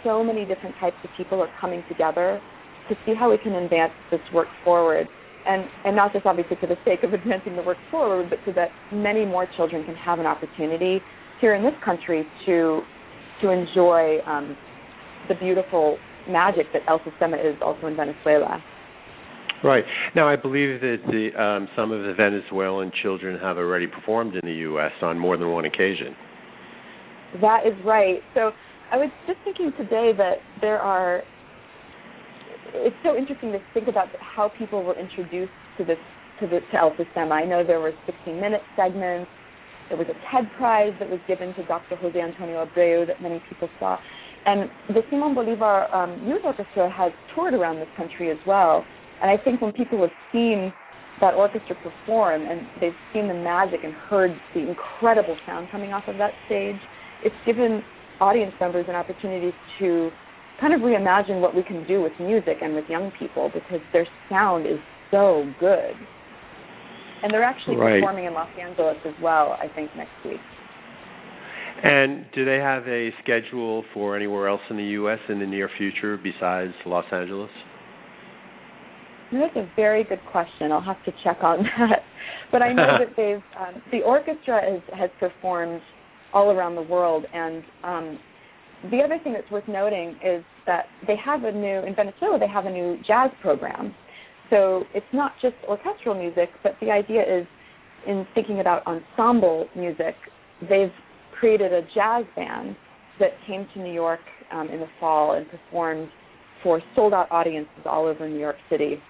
so 0.04 0.24
many 0.24 0.46
different 0.46 0.76
types 0.80 0.96
of 1.04 1.10
people 1.18 1.42
are 1.42 1.50
coming 1.60 1.84
together 1.90 2.42
to 2.90 2.96
see 3.06 3.14
how 3.14 3.30
we 3.30 3.38
can 3.38 3.54
advance 3.54 3.94
this 4.12 4.22
work 4.34 4.48
forward. 4.64 5.08
And, 5.46 5.64
and 5.86 5.96
not 5.96 6.12
just 6.14 6.26
obviously 6.26 6.58
for 6.60 6.68
the 6.68 6.78
sake 6.84 7.04
of 7.04 7.14
advancing 7.14 7.56
the 7.56 7.64
work 7.64 7.78
forward, 7.90 8.30
but 8.30 8.40
so 8.46 8.52
that 8.54 8.70
many 8.92 9.26
more 9.26 9.48
children 9.56 9.86
can 9.86 9.96
have 9.96 10.20
an 10.20 10.26
opportunity 10.26 11.00
here 11.40 11.56
in 11.56 11.64
this 11.64 11.74
country 11.84 12.26
to 12.46 12.82
to 13.42 13.52
enjoy 13.52 14.20
um, 14.28 14.58
the 15.30 15.36
beautiful 15.36 15.98
magic 16.28 16.66
that 16.74 16.82
El 16.90 17.00
Sistema 17.00 17.40
is 17.40 17.56
also 17.62 17.88
in 17.88 17.96
Venezuela. 17.96 18.62
Right. 19.64 19.84
Now, 20.16 20.30
I 20.30 20.36
believe 20.38 20.80
that 20.82 20.98
the, 21.08 21.42
um, 21.42 21.68
some 21.76 21.92
of 21.92 22.04
the 22.04 22.14
Venezuelan 22.14 22.92
children 23.02 23.38
have 23.40 23.58
already 23.58 23.88
performed 23.88 24.36
in 24.36 24.42
the 24.44 24.56
U.S. 24.72 24.92
on 25.02 25.20
more 25.20 25.36
than 25.38 25.52
one 25.52 25.66
occasion. 25.66 26.16
That 27.42 27.68
is 27.68 27.74
right. 27.86 28.20
So 28.34 28.52
I 28.92 28.98
was 28.98 29.10
just 29.28 29.40
thinking 29.44 29.72
today 29.78 30.12
that 30.18 30.38
there 30.62 30.80
are. 30.80 31.22
It's 32.74 32.96
so 33.04 33.16
interesting 33.18 33.52
to 33.52 33.60
think 33.74 33.88
about 33.88 34.08
how 34.20 34.52
people 34.58 34.84
were 34.84 34.98
introduced 34.98 35.52
to 35.78 35.86
this 35.86 35.98
to 36.40 36.48
the 36.48 36.60
to 36.72 36.78
El 36.78 36.92
Sistema. 36.92 37.34
I 37.34 37.46
know 37.46 37.64
there 37.66 37.80
were 37.80 37.92
16-minute 38.08 38.62
segments. 38.76 39.30
There 39.90 39.98
was 39.98 40.08
a 40.08 40.14
TED 40.32 40.50
Prize 40.58 40.94
that 41.00 41.10
was 41.10 41.20
given 41.28 41.54
to 41.56 41.66
Dr. 41.66 41.96
Jose 41.98 42.20
Antonio 42.20 42.66
Abreu 42.66 43.08
that 43.08 43.22
many 43.22 43.42
people 43.50 43.68
saw. 43.80 43.98
And 44.46 44.70
the 44.88 45.02
Simon 45.10 45.36
Bolivar 45.36 45.94
um, 45.94 46.26
Youth 46.26 46.42
Orchestra 46.46 46.90
has 46.90 47.12
toured 47.36 47.54
around 47.54 47.78
this 47.78 47.90
country 47.98 48.32
as 48.32 48.38
well. 48.48 48.86
And 49.22 49.30
I 49.30 49.42
think 49.42 49.62
when 49.62 49.74
people 49.74 50.02
have 50.02 50.16
seen 50.32 50.72
that 51.22 51.34
orchestra 51.34 51.76
perform 51.84 52.44
and 52.44 52.62
they've 52.80 52.96
seen 53.14 53.28
the 53.28 53.34
magic 53.34 53.82
and 53.84 53.94
heard 53.94 54.32
the 54.54 54.62
incredible 54.68 55.38
sound 55.46 55.68
coming 55.72 55.92
off 55.92 56.04
of 56.08 56.18
that 56.18 56.32
stage, 56.46 56.80
it's 57.24 57.36
given 57.46 57.84
audience 58.22 58.54
members 58.60 58.86
an 58.88 58.96
opportunity 58.96 59.52
to 59.80 60.10
kind 60.60 60.74
of 60.74 60.82
reimagine 60.82 61.42
what 61.42 61.56
we 61.56 61.64
can 61.64 61.86
do 61.88 62.02
with 62.02 62.14
music 62.20 62.58
and 62.62 62.76
with 62.76 62.86
young 62.90 63.12
people 63.20 63.50
because 63.54 63.80
their 63.94 64.08
sound 64.30 64.66
is 64.66 64.80
so 65.12 65.52
good. 65.60 65.94
And 67.22 67.34
they're 67.34 67.44
actually 67.44 67.76
right. 67.76 68.00
performing 68.00 68.26
in 68.26 68.34
Los 68.34 68.50
Angeles 68.60 68.98
as 69.06 69.14
well, 69.22 69.58
I 69.60 69.68
think, 69.74 69.92
next 69.96 70.12
week. 70.26 70.40
And 71.84 72.26
do 72.34 72.44
they 72.44 72.58
have 72.58 72.88
a 72.88 73.10
schedule 73.24 73.84
for 73.94 74.16
anywhere 74.16 74.48
else 74.48 74.62
in 74.70 74.78
the 74.78 74.84
U.S. 74.84 75.20
in 75.30 75.40
the 75.40 75.46
near 75.46 75.70
future 75.78 76.18
besides 76.18 76.74
Los 76.86 77.06
Angeles? 77.12 77.50
That's 79.32 79.56
a 79.56 79.70
very 79.76 80.04
good 80.04 80.22
question. 80.32 80.72
I'll 80.72 80.82
have 80.82 81.04
to 81.06 81.12
check 81.24 81.38
on 81.44 81.64
that. 81.80 82.00
But 82.52 82.62
I 82.62 82.74
know 82.74 82.98
that 83.00 83.16
they've 83.16 83.44
um, 83.60 83.82
the 83.92 84.02
orchestra 84.02 84.62
has 84.62 84.82
has 84.98 85.10
performed 85.20 85.82
all 86.34 86.52
around 86.52 86.76
the 86.76 86.82
world, 86.84 87.26
and 87.34 87.64
um, 87.84 88.20
the 88.92 89.00
other 89.00 89.20
thing 89.24 89.34
that's 89.34 89.50
worth 89.52 89.68
noting 89.68 90.18
is 90.24 90.44
that 90.66 90.86
they 91.08 91.16
have 91.24 91.44
a 91.44 91.52
new 91.52 91.80
in 91.86 91.96
Venezuela. 91.96 92.40
They 92.40 92.48
have 92.48 92.66
a 92.66 92.72
new 92.72 92.98
jazz 93.08 93.30
program, 93.42 93.94
so 94.50 94.84
it's 94.94 95.06
not 95.14 95.34
just 95.42 95.56
orchestral 95.68 96.16
music, 96.16 96.50
but 96.64 96.76
the 96.82 96.92
idea 96.92 97.22
is 97.22 97.46
in 98.08 98.26
thinking 98.34 98.60
about 98.60 98.84
ensemble 98.88 99.68
music. 99.76 100.16
They've 100.62 100.92
created 101.40 101.74
a 101.74 101.82
jazz 101.94 102.26
band 102.36 102.76
that 103.20 103.32
came 103.48 103.68
to 103.74 103.80
New 103.82 103.94
York 103.94 104.20
um, 104.52 104.70
in 104.70 104.80
the 104.80 104.88
fall 105.00 105.34
and 105.36 105.46
performed 105.50 106.10
for 106.64 106.82
sold 106.96 107.14
out 107.14 107.32
audiences 107.32 107.86
all 107.86 108.06
over 108.06 108.28
New 108.28 108.40
York 108.40 108.58
City. 108.70 109.02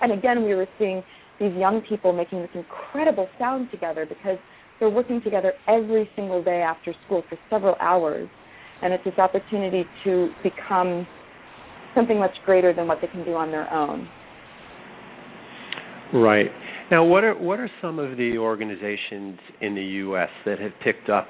And 0.00 0.12
again, 0.12 0.44
we 0.44 0.54
were 0.54 0.66
seeing 0.78 1.02
these 1.40 1.52
young 1.54 1.82
people 1.88 2.12
making 2.12 2.40
this 2.40 2.50
incredible 2.54 3.28
sound 3.38 3.70
together 3.70 4.06
because 4.06 4.38
they're 4.78 4.90
working 4.90 5.20
together 5.22 5.52
every 5.68 6.08
single 6.16 6.42
day 6.42 6.62
after 6.62 6.94
school 7.06 7.22
for 7.28 7.38
several 7.50 7.76
hours. 7.80 8.28
And 8.82 8.92
it's 8.92 9.04
this 9.04 9.18
opportunity 9.18 9.84
to 10.04 10.30
become 10.42 11.06
something 11.94 12.18
much 12.18 12.34
greater 12.44 12.74
than 12.74 12.86
what 12.86 12.98
they 13.00 13.08
can 13.08 13.24
do 13.24 13.34
on 13.34 13.50
their 13.50 13.72
own. 13.72 14.08
Right. 16.12 16.50
Now, 16.90 17.04
what 17.04 17.24
are 17.24 17.34
what 17.34 17.58
are 17.58 17.70
some 17.82 17.98
of 17.98 18.16
the 18.16 18.38
organizations 18.38 19.38
in 19.60 19.74
the 19.74 19.82
U.S. 19.82 20.28
that 20.44 20.60
have 20.60 20.70
picked 20.84 21.08
up 21.08 21.26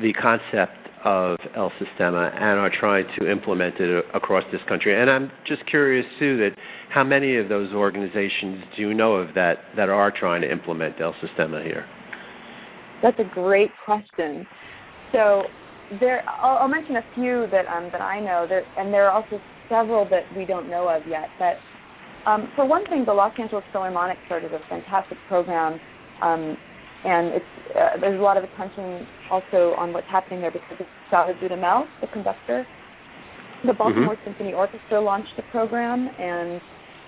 the 0.00 0.12
concept 0.14 0.85
of 1.06 1.38
El 1.54 1.70
Sistema 1.78 2.34
and 2.34 2.58
are 2.58 2.70
trying 2.80 3.06
to 3.18 3.30
implement 3.30 3.76
it 3.78 4.04
across 4.12 4.42
this 4.50 4.60
country? 4.68 5.00
And 5.00 5.08
I'm 5.08 5.30
just 5.46 5.64
curious 5.70 6.04
too 6.18 6.36
that 6.38 6.50
how 6.92 7.04
many 7.04 7.36
of 7.36 7.48
those 7.48 7.72
organizations 7.72 8.64
do 8.76 8.82
you 8.82 8.92
know 8.92 9.14
of 9.14 9.34
that 9.34 9.58
that 9.76 9.88
are 9.88 10.12
trying 10.12 10.42
to 10.42 10.50
implement 10.50 11.00
El 11.00 11.14
Sistema 11.22 11.62
here? 11.62 11.86
That's 13.02 13.18
a 13.20 13.34
great 13.34 13.70
question. 13.84 14.46
So 15.12 15.42
there, 16.00 16.28
I'll, 16.28 16.58
I'll 16.58 16.68
mention 16.68 16.96
a 16.96 17.04
few 17.14 17.46
that 17.52 17.66
um, 17.66 17.90
that 17.92 18.00
I 18.00 18.18
know. 18.18 18.46
There, 18.48 18.64
and 18.76 18.92
there 18.92 19.08
are 19.08 19.12
also 19.12 19.40
several 19.68 20.08
that 20.10 20.24
we 20.36 20.44
don't 20.44 20.68
know 20.68 20.88
of 20.88 21.02
yet. 21.08 21.28
But 21.38 21.56
um, 22.28 22.50
for 22.56 22.66
one 22.66 22.84
thing, 22.86 23.04
the 23.06 23.12
Los 23.12 23.32
Angeles 23.38 23.64
Philharmonic 23.70 24.18
started 24.26 24.52
a 24.52 24.58
fantastic 24.68 25.18
program, 25.28 25.78
um, 26.22 26.56
and 27.04 27.28
it's 27.28 27.52
uh, 27.74 28.00
there's 28.00 28.18
a 28.18 28.22
lot 28.22 28.36
of 28.36 28.44
attention 28.44 29.06
also 29.30 29.74
on 29.78 29.92
what's 29.92 30.06
happening 30.08 30.40
there 30.40 30.50
because 30.50 30.80
of 30.80 30.86
Salvador 31.10 31.48
Dudamel, 31.48 31.84
the 32.00 32.06
conductor. 32.08 32.66
The 33.66 33.72
Baltimore 33.72 34.14
mm-hmm. 34.14 34.24
Symphony 34.24 34.52
Orchestra 34.52 35.00
launched 35.00 35.32
a 35.38 35.50
program, 35.50 36.08
and 36.18 36.60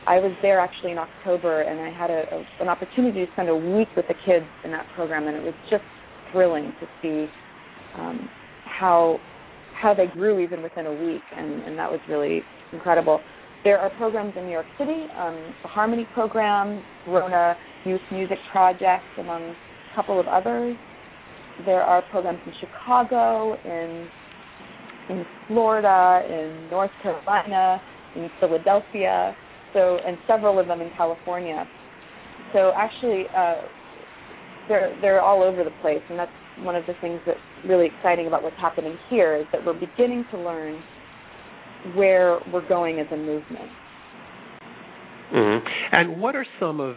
I 0.07 0.19
was 0.19 0.33
there 0.43 0.61
actually 0.61 0.93
in 0.93 0.99
October, 0.99 1.63
and 1.63 1.79
I 1.81 1.91
had 1.91 2.11
a, 2.11 2.25
a, 2.33 2.63
an 2.63 2.69
opportunity 2.69 3.27
to 3.27 3.33
spend 3.33 3.49
a 3.49 3.57
week 3.57 3.89
with 3.97 4.07
the 4.09 4.15
kids 4.25 4.47
in 4.65 4.71
that 4.73 4.87
program, 4.97 5.29
and 5.29 5.37
it 5.37 5.43
was 5.45 5.55
just 5.71 5.85
thrilling 6.33 6.73
to 6.81 6.87
see 7.03 7.31
um, 7.99 8.29
how 8.65 9.19
how 9.81 9.95
they 9.95 10.07
grew 10.07 10.41
even 10.41 10.63
within 10.63 10.87
a 10.87 10.93
week, 10.93 11.23
and, 11.37 11.63
and 11.63 11.79
that 11.79 11.91
was 11.91 12.01
really 12.09 12.43
incredible. 12.73 13.21
There 13.63 13.79
are 13.79 13.91
programs 13.91 14.35
in 14.37 14.45
New 14.45 14.53
York 14.53 14.67
City, 14.77 15.07
um, 15.17 15.35
the 15.63 15.69
Harmony 15.69 16.07
Program, 16.15 16.83
Corona 17.05 17.57
Youth 17.85 18.01
Music 18.11 18.39
Project, 18.51 19.05
among 19.19 19.55
couple 19.99 20.21
of 20.21 20.29
others. 20.29 20.77
There 21.67 21.83
are 21.83 22.03
programs 22.11 22.39
in 22.47 22.53
Chicago, 22.61 23.57
in 23.65 24.09
in 25.11 25.25
Florida, 25.49 26.23
in 26.29 26.69
North 26.71 26.91
Carolina, 27.03 27.81
in 28.15 28.29
Philadelphia, 28.39 29.35
so 29.73 29.99
and 30.07 30.17
several 30.29 30.61
of 30.61 30.69
them 30.69 30.81
in 30.81 30.91
California. 30.97 31.65
So 32.53 32.73
actually, 32.77 33.25
uh, 33.37 33.63
they're 34.69 34.97
they're 35.01 35.21
all 35.21 35.43
over 35.43 35.65
the 35.65 35.75
place, 35.83 36.03
and 36.09 36.19
that's 36.19 36.31
one 36.61 36.77
of 36.77 36.85
the 36.87 36.95
things 37.01 37.21
that's 37.27 37.39
really 37.67 37.87
exciting 37.87 38.29
about 38.29 38.45
what's 38.45 38.61
happening 38.61 38.97
here 39.11 39.35
is 39.37 39.47
that 39.53 39.65
we're 39.67 39.79
beginning 39.79 40.25
to 40.31 40.39
learn 40.39 40.81
where 41.95 42.39
we're 42.53 42.69
going 42.69 43.01
as 43.01 43.07
a 43.13 43.17
movement. 43.17 43.71
Mm-hmm. 45.35 45.67
And 45.93 46.21
what 46.21 46.37
are 46.37 46.47
some 46.61 46.81
of 46.81 46.97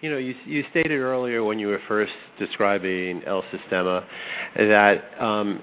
you 0.00 0.10
know, 0.10 0.18
you, 0.18 0.34
you 0.46 0.62
stated 0.70 1.00
earlier 1.00 1.42
when 1.42 1.58
you 1.58 1.68
were 1.68 1.80
first 1.88 2.12
describing 2.38 3.22
El 3.26 3.42
Sistema 3.52 4.04
that 4.56 4.96
um, 5.20 5.60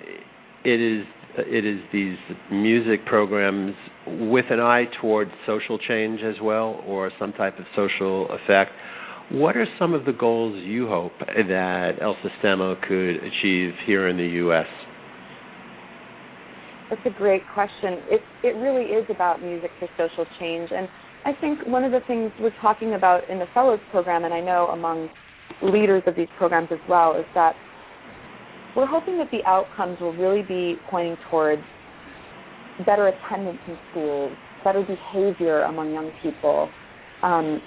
it 0.63 0.81
is 0.81 1.05
it 1.37 1.65
is 1.65 1.79
these 1.91 2.17
music 2.49 3.05
programs 3.05 3.75
with 4.07 4.45
an 4.49 4.59
eye 4.59 4.85
toward 5.01 5.27
social 5.45 5.77
change 5.77 6.21
as 6.23 6.35
well, 6.41 6.81
or 6.87 7.11
some 7.19 7.33
type 7.33 7.59
of 7.59 7.65
social 7.75 8.27
effect. 8.31 8.71
What 9.31 9.57
are 9.57 9.65
some 9.79 9.93
of 9.93 10.05
the 10.05 10.13
goals 10.13 10.55
you 10.63 10.87
hope 10.87 11.13
that 11.19 11.93
El 12.01 12.15
Sistema 12.15 12.79
could 12.87 13.15
achieve 13.17 13.73
here 13.85 14.07
in 14.07 14.17
the 14.17 14.27
U.S.? 14.43 14.67
That's 16.89 17.01
a 17.05 17.17
great 17.17 17.41
question. 17.53 17.99
It 18.09 18.21
it 18.43 18.55
really 18.55 18.91
is 18.91 19.05
about 19.09 19.41
music 19.41 19.71
for 19.79 19.87
social 19.97 20.25
change, 20.39 20.69
and 20.71 20.87
I 21.25 21.33
think 21.41 21.65
one 21.65 21.83
of 21.83 21.91
the 21.91 22.01
things 22.07 22.31
we're 22.39 22.53
talking 22.61 22.93
about 22.93 23.27
in 23.29 23.39
the 23.39 23.47
Fellows 23.53 23.79
program, 23.91 24.25
and 24.25 24.33
I 24.33 24.41
know 24.41 24.67
among 24.67 25.09
leaders 25.63 26.03
of 26.05 26.15
these 26.15 26.27
programs 26.37 26.69
as 26.71 26.77
well, 26.87 27.15
is 27.17 27.25
that 27.33 27.55
we're 28.75 28.85
hoping 28.85 29.17
that 29.17 29.31
the 29.31 29.43
outcomes 29.45 29.99
will 29.99 30.13
really 30.13 30.43
be 30.43 30.75
pointing 30.89 31.17
towards 31.31 31.63
better 32.85 33.07
attendance 33.07 33.57
in 33.67 33.77
schools, 33.89 34.31
better 34.63 34.83
behavior 34.83 35.63
among 35.63 35.93
young 35.93 36.11
people, 36.21 36.69
um, 37.23 37.59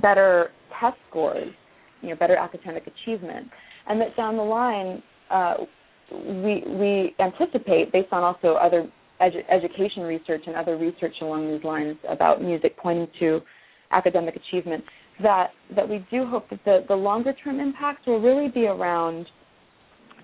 better 0.00 0.50
test 0.80 0.96
scores, 1.08 1.52
you 2.00 2.08
know, 2.08 2.16
better 2.16 2.34
academic 2.34 2.84
achievement, 2.86 3.46
and 3.88 4.00
that 4.00 4.16
down 4.16 4.36
the 4.36 4.42
line, 4.42 5.02
uh, 5.30 5.54
we 6.10 6.64
we 6.66 7.14
anticipate, 7.20 7.92
based 7.92 8.12
on 8.12 8.24
also 8.24 8.54
other 8.54 8.90
edu- 9.22 9.44
education 9.50 10.02
research 10.02 10.42
and 10.46 10.56
other 10.56 10.76
research 10.76 11.14
along 11.20 11.52
these 11.52 11.64
lines 11.64 11.96
about 12.08 12.42
music 12.42 12.76
pointing 12.76 13.08
to 13.20 13.40
academic 13.90 14.34
achievement, 14.36 14.82
that 15.22 15.48
that 15.76 15.88
we 15.88 16.04
do 16.10 16.26
hope 16.26 16.48
that 16.50 16.60
the, 16.64 16.84
the 16.88 16.94
longer 16.94 17.32
term 17.44 17.60
impacts 17.60 18.06
will 18.06 18.20
really 18.20 18.48
be 18.48 18.66
around 18.66 19.26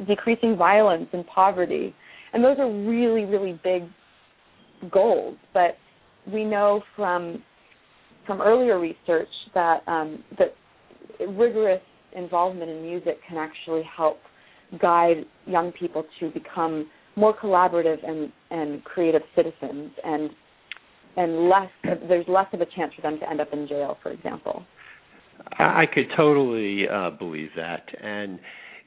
decreasing 0.07 0.57
violence 0.57 1.09
and 1.13 1.27
poverty. 1.27 1.95
And 2.33 2.45
those 2.45 2.59
are 2.59 2.71
really, 2.71 3.25
really 3.25 3.59
big 3.65 3.83
goals. 4.91 5.37
But 5.53 5.77
we 6.33 6.45
know 6.45 6.83
from 6.97 7.43
from 8.27 8.41
earlier 8.41 8.79
research 8.79 9.29
that 9.55 9.81
um, 9.87 10.23
that 10.39 10.55
rigorous 11.27 11.83
involvement 12.15 12.71
in 12.71 12.83
music 12.83 13.19
can 13.29 13.39
actually 13.39 13.83
help 13.97 14.19
guide 14.81 15.25
young 15.47 15.73
people 15.73 16.05
to 16.21 16.31
become 16.31 16.89
more 17.19 17.37
collaborative 17.37 17.99
and 18.09 18.33
and 18.51 18.85
creative 18.85 19.23
citizens 19.35 19.91
and 20.05 20.31
and 21.17 21.49
less 21.49 21.71
there's 22.09 22.27
less 22.29 22.47
of 22.53 22.61
a 22.61 22.67
chance 22.77 22.93
for 22.95 23.03
them 23.03 23.19
to 23.19 23.29
end 23.29 23.41
up 23.41 23.49
in 23.53 23.67
jail 23.67 23.97
for 24.03 24.11
example. 24.11 24.65
I 25.59 25.85
could 25.93 26.07
totally 26.17 26.85
uh 26.89 27.11
believe 27.11 27.51
that. 27.57 27.87
And 28.03 28.39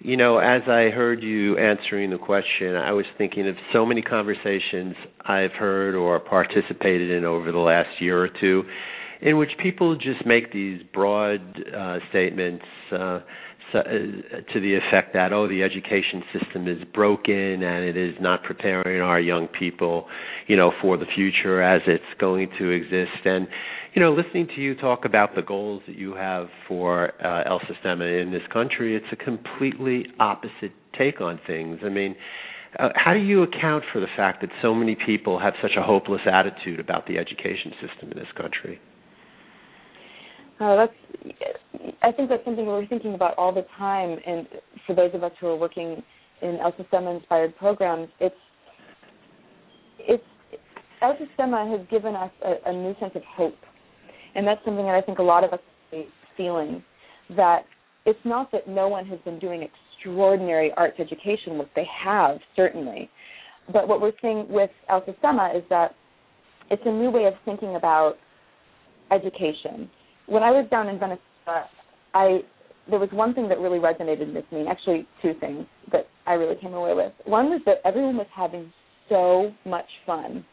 you 0.04 0.18
know 0.18 0.40
as 0.40 0.64
i 0.68 0.90
heard 0.90 1.22
you 1.22 1.58
answering 1.58 2.10
the 2.10 2.18
question 2.18 2.76
i 2.76 2.92
was 2.92 3.06
thinking 3.18 3.48
of 3.48 3.56
so 3.72 3.86
many 3.86 4.02
conversations 4.02 4.96
i've 5.26 5.52
heard 5.52 5.96
or 5.96 6.20
participated 6.20 7.12
in 7.12 7.24
over 7.24 7.52
the 7.52 7.60
last 7.60 7.90
year 8.00 8.20
or 8.22 8.30
two 8.40 8.64
in 9.22 9.38
which 9.38 9.52
people 9.62 9.96
just 9.96 10.26
make 10.26 10.52
these 10.52 10.82
broad 10.94 11.40
uh 11.78 11.98
statements 12.10 12.66
uh 12.92 13.20
uh, 13.80 13.84
to 14.54 14.60
the 14.60 14.76
effect 14.76 15.14
that 15.14 15.34
oh 15.34 15.48
the 15.48 15.64
education 15.64 16.24
system 16.34 16.68
is 16.68 16.78
broken 16.94 17.64
and 17.64 17.86
it 17.86 17.98
is 17.98 18.16
not 18.20 18.44
preparing 18.44 19.02
our 19.02 19.20
young 19.20 19.48
people 19.48 20.08
you 20.48 20.56
know 20.56 20.72
for 20.82 20.98
the 20.98 21.06
future 21.16 21.62
as 21.62 21.82
it's 21.88 22.04
going 22.20 22.50
to 22.58 22.70
exist 22.70 23.26
and 23.26 23.48
you 23.94 24.02
know 24.02 24.14
listening 24.14 24.48
to 24.56 24.62
you 24.62 24.76
talk 24.76 25.06
about 25.06 25.36
the 25.36 25.42
goals 25.42 25.82
that 25.88 25.96
you 25.96 26.14
have 26.14 26.48
for 26.68 27.12
uh, 27.24 27.44
El 27.50 27.60
Sistema 27.62 28.22
in 28.22 28.32
this 28.32 28.44
country 28.52 28.96
it's 28.96 29.06
a 29.12 29.16
completely 29.16 30.06
opposite 30.20 30.72
take 30.98 31.22
on 31.22 31.40
things 31.48 31.80
i 31.86 31.90
mean 31.90 32.16
uh, 32.80 32.90
how 32.96 33.14
do 33.14 33.20
you 33.20 33.44
account 33.44 33.84
for 33.92 34.00
the 34.00 34.08
fact 34.16 34.42
that 34.42 34.50
so 34.62 34.74
many 34.74 34.96
people 35.06 35.40
have 35.40 35.54
such 35.62 35.72
a 35.78 35.82
hopeless 35.84 36.22
attitude 36.32 36.80
about 36.80 37.06
the 37.08 37.18
education 37.18 37.72
system 37.82 38.12
in 38.12 38.18
this 38.18 38.32
country 38.38 38.80
Oh, 40.64 40.78
that's. 40.78 40.94
I 42.02 42.12
think 42.12 42.30
that's 42.30 42.44
something 42.46 42.66
we're 42.66 42.86
thinking 42.88 43.14
about 43.14 43.38
all 43.38 43.54
the 43.54 43.66
time, 43.78 44.18
and 44.26 44.48
for 44.86 44.96
those 44.96 45.12
of 45.14 45.24
us 45.24 45.32
who 45.40 45.48
are 45.48 45.56
working 45.56 46.02
in 46.42 46.58
El 46.60 46.74
Sistema 46.74 47.16
inspired 47.16 47.56
programs, 47.58 48.10
it's 48.20 48.36
it's 50.00 50.24
El 51.02 51.16
Sistema 51.16 51.70
has 51.78 51.88
given 51.90 52.16
us 52.16 52.32
a, 52.44 52.70
a 52.70 52.74
new 52.74 52.96
sense 53.00 53.14
of 53.16 53.24
hope, 53.24 53.56
and 54.36 54.46
that's 54.46 54.64
something 54.66 54.86
that 54.86 54.96
I 54.96 55.02
think 55.02 55.20
a 55.20 55.24
lot 55.24 55.44
of 55.44 55.54
us 55.54 55.60
are 55.94 56.04
feeling. 56.38 56.84
That 57.36 57.66
it's 58.06 58.20
not 58.26 58.52
that 58.52 58.68
no 58.68 58.88
one 58.88 59.06
has 59.06 59.20
been 59.26 59.40
doing 59.40 59.68
extraordinary 59.98 60.72
arts 60.78 61.00
education 61.00 61.58
work; 61.58 61.70
they 61.76 61.88
have 62.04 62.38
certainly, 62.56 63.10
but 63.72 63.88
what 63.88 64.02
we're 64.02 64.14
seeing 64.22 64.48
with 64.50 64.72
El 64.90 65.02
Sistema 65.02 65.56
is 65.56 65.64
that 65.70 65.96
it's 66.70 66.84
a 66.86 66.92
new 66.92 67.10
way 67.10 67.26
of 67.26 67.34
thinking 67.46 67.76
about 67.76 68.16
education. 69.12 69.90
When 70.28 70.44
I 70.44 70.52
was 70.52 70.68
down 70.70 70.88
in 70.88 71.00
Venezuela, 71.00 71.31
I 72.14 72.40
there 72.90 73.00
was 73.00 73.10
one 73.12 73.34
thing 73.34 73.48
that 73.50 73.60
really 73.60 73.80
resonated 73.80 74.34
with 74.34 74.46
me. 74.52 74.66
Actually, 74.70 75.08
two 75.22 75.34
things 75.40 75.66
that 75.92 76.08
I 76.26 76.34
really 76.34 76.56
came 76.56 76.74
away 76.74 76.94
with. 76.94 77.14
One 77.26 77.50
was 77.50 77.62
that 77.66 77.76
everyone 77.86 78.18
was 78.18 78.28
having 78.36 78.72
so 79.08 79.52
much 79.66 79.86
fun, 80.06 80.44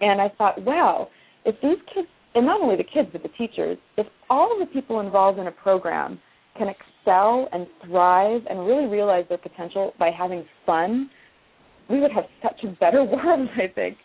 and 0.00 0.20
I 0.20 0.28
thought, 0.36 0.62
wow, 0.62 1.08
if 1.44 1.54
these 1.62 1.78
kids, 1.94 2.08
and 2.34 2.46
not 2.46 2.60
only 2.60 2.76
the 2.76 2.84
kids 2.84 3.08
but 3.12 3.22
the 3.22 3.28
teachers, 3.38 3.78
if 3.96 4.06
all 4.28 4.52
of 4.52 4.66
the 4.66 4.72
people 4.72 5.00
involved 5.00 5.38
in 5.38 5.46
a 5.46 5.52
program 5.52 6.18
can 6.58 6.68
excel 6.68 7.48
and 7.52 7.66
thrive 7.86 8.42
and 8.48 8.66
really 8.66 8.86
realize 8.86 9.24
their 9.28 9.38
potential 9.38 9.92
by 9.98 10.10
having 10.10 10.44
fun, 10.66 11.10
we 11.88 12.00
would 12.00 12.12
have 12.12 12.24
such 12.42 12.64
a 12.64 12.68
better 12.80 13.04
world. 13.04 13.48
I 13.56 13.68
think. 13.72 13.96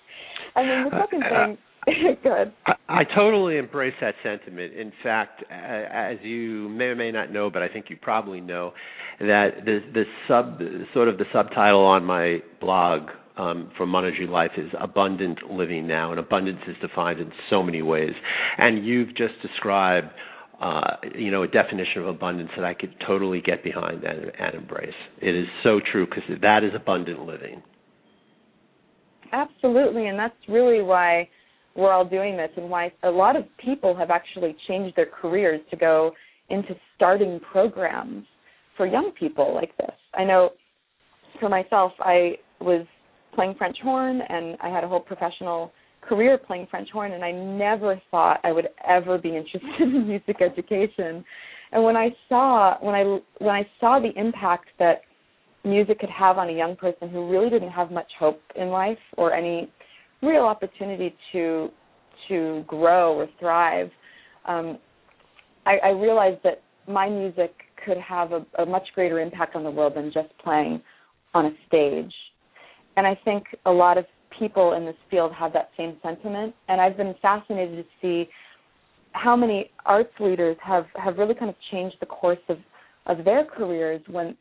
And 0.56 0.70
then 0.70 0.84
the 0.86 1.00
second 1.02 1.24
uh, 1.24 1.30
thing 1.30 1.58
Good. 2.24 2.54
I, 2.66 2.74
I 2.88 3.04
totally 3.16 3.58
embrace 3.58 3.94
that 4.02 4.16
sentiment. 4.24 4.74
In 4.74 4.92
fact, 5.04 5.44
as 5.50 6.18
you 6.24 6.70
may 6.70 6.86
or 6.86 6.96
may 6.96 7.12
not 7.12 7.32
know, 7.32 7.50
but 7.50 7.62
I 7.62 7.70
think 7.70 7.86
you 7.90 7.98
probably 8.02 8.42
know 8.42 8.74
that 9.20 9.50
the 9.66 9.80
the 9.94 10.04
sub 10.28 10.60
sort 10.94 11.08
of 11.08 11.18
the 11.18 11.26
subtitle 11.34 11.86
on 11.86 12.06
my 12.06 12.40
blog 12.60 13.10
um, 13.38 13.72
from 13.78 13.92
Life 13.94 14.52
is 14.58 14.70
abundant 14.80 15.40
living 15.50 15.88
now, 15.88 16.12
and 16.12 16.20
abundance 16.20 16.60
is 16.68 16.76
defined 16.82 17.20
in 17.20 17.32
so 17.50 17.64
many 17.64 17.82
ways. 17.82 18.14
And 18.58 18.86
you've 18.86 19.10
just 19.10 19.34
described, 19.42 20.08
uh, 20.62 20.98
you 21.16 21.32
know, 21.32 21.44
a 21.44 21.48
definition 21.48 22.02
of 22.02 22.08
abundance 22.08 22.50
that 22.58 22.66
I 22.66 22.74
could 22.74 22.94
totally 23.08 23.42
get 23.42 23.64
behind 23.64 24.04
and, 24.04 24.32
and 24.38 24.56
embrace. 24.56 24.94
It 25.22 25.36
is 25.36 25.48
so 25.64 25.80
true 25.92 26.06
because 26.06 26.24
that 26.42 26.64
is 26.64 26.72
abundant 26.76 27.26
living. 27.26 27.64
Absolutely, 29.32 30.08
and 30.08 30.20
that's 30.20 30.36
really 30.50 30.82
why 30.82 31.30
we're 31.80 31.94
all 31.94 32.06
doing 32.06 32.36
this 32.36 32.50
and 32.58 32.70
why 32.70 32.92
a 33.04 33.10
lot 33.10 33.36
of 33.36 33.46
people 33.58 33.96
have 33.96 34.10
actually 34.12 34.56
changed 34.68 34.96
their 34.96 35.06
careers 35.06 35.62
to 35.72 35.78
go 35.78 36.12
into 36.50 36.76
starting 36.96 37.40
programs 37.52 38.26
for 38.76 38.86
young 38.86 39.12
people 39.18 39.54
like 39.56 39.76
this. 39.78 39.96
I 40.14 40.26
know 40.26 40.52
for 41.40 41.50
myself, 41.50 41.94
I 42.00 42.34
was 42.60 42.86
playing 43.34 43.56
French 43.58 43.78
horn 43.82 44.22
and 44.28 44.58
I 44.62 44.70
had 44.70 44.84
a 44.84 44.88
whole 44.88 45.00
professional 45.00 45.72
career 46.02 46.38
playing 46.38 46.68
French 46.70 46.90
horn 46.92 47.14
and 47.14 47.24
I 47.24 47.32
never 47.32 48.02
thought 48.12 48.40
I 48.44 48.52
would 48.52 48.68
ever 48.88 49.18
be 49.18 49.30
interested 49.30 49.62
in 49.80 50.08
music 50.08 50.38
education. 50.42 51.24
And 51.72 51.84
when 51.84 51.96
I 51.96 52.10
saw 52.28 52.78
when 52.82 52.96
I 52.96 53.04
when 53.38 53.56
I 53.56 53.68
saw 53.80 54.00
the 54.00 54.12
impact 54.20 54.68
that 54.80 55.02
music 55.64 56.00
could 56.00 56.10
have 56.10 56.38
on 56.38 56.50
a 56.50 56.54
young 56.54 56.76
person 56.76 57.10
who 57.10 57.30
really 57.30 57.50
didn't 57.50 57.72
have 57.72 57.92
much 57.92 58.12
hope 58.18 58.42
in 58.56 58.70
life 58.70 58.98
or 59.18 59.34
any 59.34 59.70
real 60.22 60.44
opportunity 60.44 61.16
to 61.32 61.70
to 62.28 62.64
grow 62.68 63.16
or 63.16 63.28
thrive, 63.40 63.90
um, 64.46 64.78
I, 65.66 65.78
I 65.78 65.90
realized 65.90 66.40
that 66.44 66.62
my 66.88 67.10
music 67.10 67.54
could 67.86 67.98
have 67.98 68.34
a, 68.34 68.46
a 68.62 68.66
much 68.66 68.88
greater 68.94 69.20
impact 69.20 69.56
on 69.56 69.64
the 69.64 69.72
world 69.72 69.94
than 69.96 70.12
just 70.14 70.30
playing 70.44 70.82
on 71.34 71.46
a 71.46 71.52
stage. 71.68 72.12
And 72.98 73.08
I 73.08 73.18
think 73.24 73.46
a 73.66 73.72
lot 73.72 73.98
of 73.98 74.06
people 74.38 74.74
in 74.74 74.86
this 74.86 74.96
field 75.10 75.32
have 75.34 75.54
that 75.54 75.70
same 75.78 75.98
sentiment. 76.04 76.54
And 76.68 76.82
I've 76.82 76.98
been 76.98 77.16
fascinated 77.22 77.78
to 77.78 77.86
see 78.02 78.30
how 79.14 79.36
many 79.36 79.72
arts 79.86 80.14
leaders 80.20 80.58
have 80.64 80.86
have 80.96 81.18
really 81.18 81.34
kind 81.34 81.50
of 81.50 81.56
changed 81.72 81.96
the 82.00 82.06
course 82.06 82.40
of 82.48 82.58
of 83.06 83.26
their 83.26 83.46
careers 83.46 84.02
when 84.10 84.36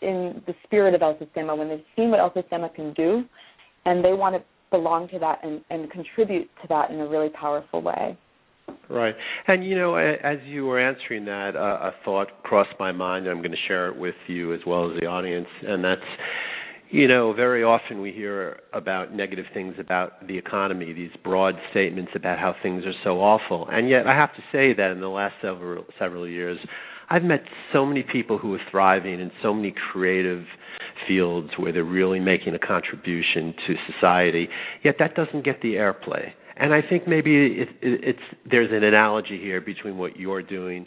in 0.00 0.42
the 0.46 0.54
spirit 0.64 0.94
of 0.94 1.02
El 1.02 1.14
Sistema, 1.14 1.56
when 1.56 1.68
they've 1.68 1.84
seen 1.94 2.10
what 2.10 2.18
El 2.18 2.30
Sistema 2.30 2.74
can 2.74 2.92
do, 2.94 3.22
and 3.84 4.04
they 4.04 4.12
want 4.12 4.34
to 4.34 4.42
belong 4.70 5.08
to 5.08 5.18
that 5.18 5.38
and, 5.42 5.62
and 5.70 5.90
contribute 5.90 6.48
to 6.62 6.68
that 6.68 6.90
in 6.90 7.00
a 7.00 7.06
really 7.06 7.30
powerful 7.30 7.82
way. 7.82 8.16
Right. 8.90 9.14
And, 9.46 9.66
you 9.66 9.76
know, 9.76 9.96
as 9.96 10.38
you 10.46 10.66
were 10.66 10.78
answering 10.78 11.24
that, 11.26 11.56
uh, 11.56 11.90
a 11.90 11.92
thought 12.04 12.42
crossed 12.42 12.78
my 12.78 12.92
mind, 12.92 13.26
and 13.26 13.34
I'm 13.34 13.42
going 13.42 13.52
to 13.52 13.66
share 13.66 13.88
it 13.88 13.96
with 13.96 14.14
you 14.26 14.52
as 14.54 14.60
well 14.66 14.90
as 14.90 15.00
the 15.00 15.06
audience, 15.06 15.48
and 15.62 15.82
that's, 15.82 16.00
you 16.90 17.06
know, 17.06 17.34
very 17.34 17.62
often 17.62 18.00
we 18.00 18.12
hear 18.12 18.60
about 18.72 19.14
negative 19.14 19.44
things 19.52 19.74
about 19.78 20.26
the 20.26 20.38
economy, 20.38 20.92
these 20.94 21.10
broad 21.22 21.54
statements 21.70 22.12
about 22.14 22.38
how 22.38 22.54
things 22.62 22.84
are 22.84 22.94
so 23.04 23.20
awful. 23.20 23.68
And 23.70 23.90
yet 23.90 24.06
I 24.06 24.14
have 24.16 24.34
to 24.34 24.42
say 24.52 24.72
that 24.74 24.90
in 24.90 25.00
the 25.00 25.08
last 25.08 25.34
several 25.42 25.84
several 25.98 26.26
years, 26.26 26.58
I've 27.10 27.22
met 27.22 27.40
so 27.72 27.86
many 27.86 28.02
people 28.02 28.38
who 28.38 28.54
are 28.54 28.60
thriving 28.70 29.20
in 29.20 29.30
so 29.42 29.54
many 29.54 29.74
creative 29.92 30.44
fields 31.06 31.50
where 31.56 31.72
they're 31.72 31.84
really 31.84 32.20
making 32.20 32.54
a 32.54 32.58
contribution 32.58 33.54
to 33.66 33.74
society, 33.92 34.48
yet 34.84 34.96
that 34.98 35.14
doesn't 35.14 35.44
get 35.44 35.62
the 35.62 35.74
airplay. 35.74 36.32
And 36.60 36.74
I 36.74 36.82
think 36.82 37.06
maybe 37.06 37.62
it, 37.62 37.68
it, 37.80 38.00
it's 38.02 38.40
there's 38.50 38.70
an 38.72 38.82
analogy 38.82 39.38
here 39.40 39.60
between 39.60 39.96
what 39.96 40.16
you're 40.16 40.42
doing 40.42 40.86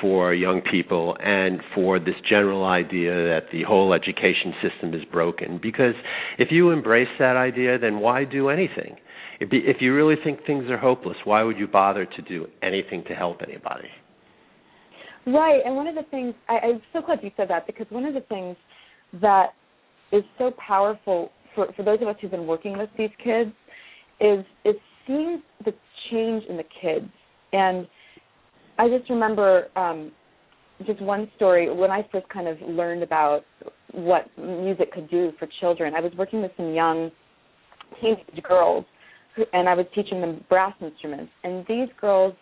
for 0.00 0.32
young 0.32 0.62
people 0.70 1.16
and 1.18 1.60
for 1.74 1.98
this 1.98 2.14
general 2.28 2.64
idea 2.64 3.10
that 3.10 3.46
the 3.52 3.64
whole 3.64 3.92
education 3.92 4.54
system 4.62 4.94
is 4.94 5.04
broken. 5.10 5.58
Because 5.60 5.94
if 6.38 6.48
you 6.52 6.70
embrace 6.70 7.08
that 7.18 7.36
idea, 7.36 7.78
then 7.78 7.98
why 7.98 8.24
do 8.24 8.48
anything? 8.48 8.96
If, 9.40 9.48
if 9.50 9.78
you 9.80 9.92
really 9.94 10.16
think 10.22 10.46
things 10.46 10.70
are 10.70 10.78
hopeless, 10.78 11.16
why 11.24 11.42
would 11.42 11.58
you 11.58 11.66
bother 11.66 12.06
to 12.06 12.22
do 12.22 12.46
anything 12.62 13.02
to 13.08 13.14
help 13.14 13.42
anybody? 13.42 13.88
Right, 15.26 15.60
and 15.64 15.76
one 15.76 15.86
of 15.86 15.94
the 15.94 16.04
things 16.10 16.34
I, 16.48 16.58
I'm 16.58 16.80
so 16.92 17.02
glad 17.02 17.18
you 17.22 17.30
said 17.36 17.48
that 17.50 17.66
because 17.66 17.86
one 17.90 18.04
of 18.04 18.14
the 18.14 18.20
things 18.22 18.56
that 19.20 19.48
is 20.12 20.22
so 20.38 20.52
powerful 20.66 21.30
for 21.54 21.72
for 21.76 21.82
those 21.82 22.00
of 22.00 22.08
us 22.08 22.16
who've 22.20 22.30
been 22.30 22.46
working 22.46 22.78
with 22.78 22.88
these 22.96 23.10
kids 23.22 23.50
is 24.20 24.44
is 24.64 24.74
seeing 25.06 25.42
the 25.64 25.72
change 26.10 26.44
in 26.48 26.56
the 26.56 26.64
kids. 26.80 27.10
And 27.52 27.86
I 28.78 28.88
just 28.88 29.10
remember 29.10 29.68
um, 29.76 30.12
just 30.86 31.00
one 31.02 31.30
story 31.36 31.72
when 31.74 31.90
I 31.90 32.06
first 32.12 32.28
kind 32.28 32.48
of 32.48 32.56
learned 32.62 33.02
about 33.02 33.42
what 33.92 34.26
music 34.38 34.92
could 34.92 35.10
do 35.10 35.32
for 35.38 35.48
children. 35.60 35.94
I 35.94 36.00
was 36.00 36.12
working 36.16 36.42
with 36.42 36.52
some 36.56 36.72
young 36.72 37.10
teenage 38.00 38.42
girls, 38.42 38.84
and 39.52 39.68
I 39.68 39.74
was 39.74 39.86
teaching 39.94 40.20
them 40.20 40.44
brass 40.48 40.74
instruments. 40.80 41.32
And 41.42 41.64
these 41.68 41.88
girls 42.00 42.34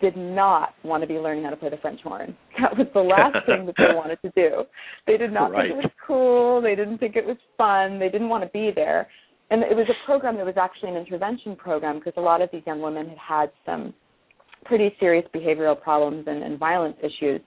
did 0.00 0.16
not 0.16 0.74
want 0.84 1.02
to 1.02 1.06
be 1.06 1.14
learning 1.14 1.44
how 1.44 1.50
to 1.50 1.56
play 1.56 1.70
the 1.70 1.76
French 1.78 2.00
horn. 2.02 2.36
That 2.60 2.76
was 2.76 2.88
the 2.92 3.00
last 3.00 3.36
thing 3.46 3.66
that 3.66 3.74
they 3.78 3.94
wanted 3.94 4.18
to 4.22 4.32
do. 4.34 4.64
They 5.06 5.16
did 5.16 5.32
not 5.32 5.52
right. 5.52 5.68
think 5.68 5.78
it 5.78 5.84
was 5.84 5.92
cool. 6.04 6.60
They 6.60 6.74
didn't 6.74 6.98
think 6.98 7.14
it 7.14 7.24
was 7.24 7.36
fun. 7.56 7.98
They 7.98 8.08
didn't 8.08 8.28
want 8.28 8.44
to 8.44 8.50
be 8.50 8.70
there. 8.74 9.06
And 9.50 9.62
it 9.62 9.76
was 9.76 9.86
a 9.88 10.06
program 10.06 10.36
that 10.36 10.44
was 10.44 10.56
actually 10.60 10.90
an 10.90 10.96
intervention 10.96 11.56
program 11.56 11.98
because 11.98 12.14
a 12.16 12.20
lot 12.20 12.42
of 12.42 12.50
these 12.52 12.62
young 12.66 12.82
women 12.82 13.08
had 13.08 13.18
had 13.18 13.50
some 13.64 13.94
pretty 14.64 14.94
serious 15.00 15.24
behavioral 15.34 15.80
problems 15.80 16.24
and, 16.26 16.42
and 16.42 16.58
violence 16.58 16.96
issues. 17.00 17.40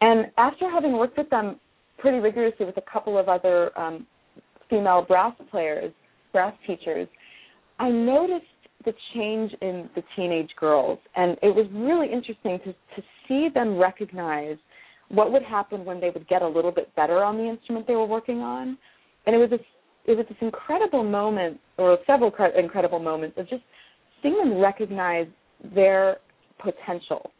And 0.00 0.26
after 0.36 0.70
having 0.70 0.92
worked 0.92 1.16
with 1.16 1.30
them 1.30 1.58
pretty 1.98 2.18
rigorously 2.18 2.66
with 2.66 2.76
a 2.76 2.82
couple 2.92 3.18
of 3.18 3.28
other 3.28 3.76
um, 3.78 4.06
female 4.68 5.04
brass 5.06 5.34
players, 5.50 5.92
brass 6.32 6.54
teachers, 6.66 7.08
I 7.78 7.90
noticed 7.90 8.46
the 8.84 8.94
change 9.14 9.52
in 9.60 9.88
the 9.94 10.02
teenage 10.16 10.50
girls, 10.58 10.98
and 11.16 11.36
it 11.42 11.54
was 11.54 11.66
really 11.72 12.12
interesting 12.12 12.58
to 12.64 12.72
to 12.72 13.06
see 13.26 13.48
them 13.52 13.78
recognize 13.78 14.56
what 15.08 15.30
would 15.32 15.42
happen 15.42 15.84
when 15.84 16.00
they 16.00 16.10
would 16.10 16.26
get 16.28 16.42
a 16.42 16.48
little 16.48 16.72
bit 16.72 16.94
better 16.96 17.22
on 17.22 17.36
the 17.36 17.44
instrument 17.48 17.86
they 17.86 17.94
were 17.96 18.06
working 18.06 18.38
on, 18.38 18.78
and 19.26 19.34
it 19.36 19.38
was 19.38 19.50
this 19.50 19.60
it 20.06 20.16
was 20.16 20.26
this 20.28 20.38
incredible 20.40 21.04
moment, 21.04 21.60
or 21.78 21.98
several 22.06 22.32
incredible 22.56 22.98
moments 22.98 23.36
of 23.38 23.48
just 23.48 23.62
seeing 24.22 24.36
them 24.36 24.58
recognize 24.58 25.26
their 25.74 26.16
potential 26.58 27.30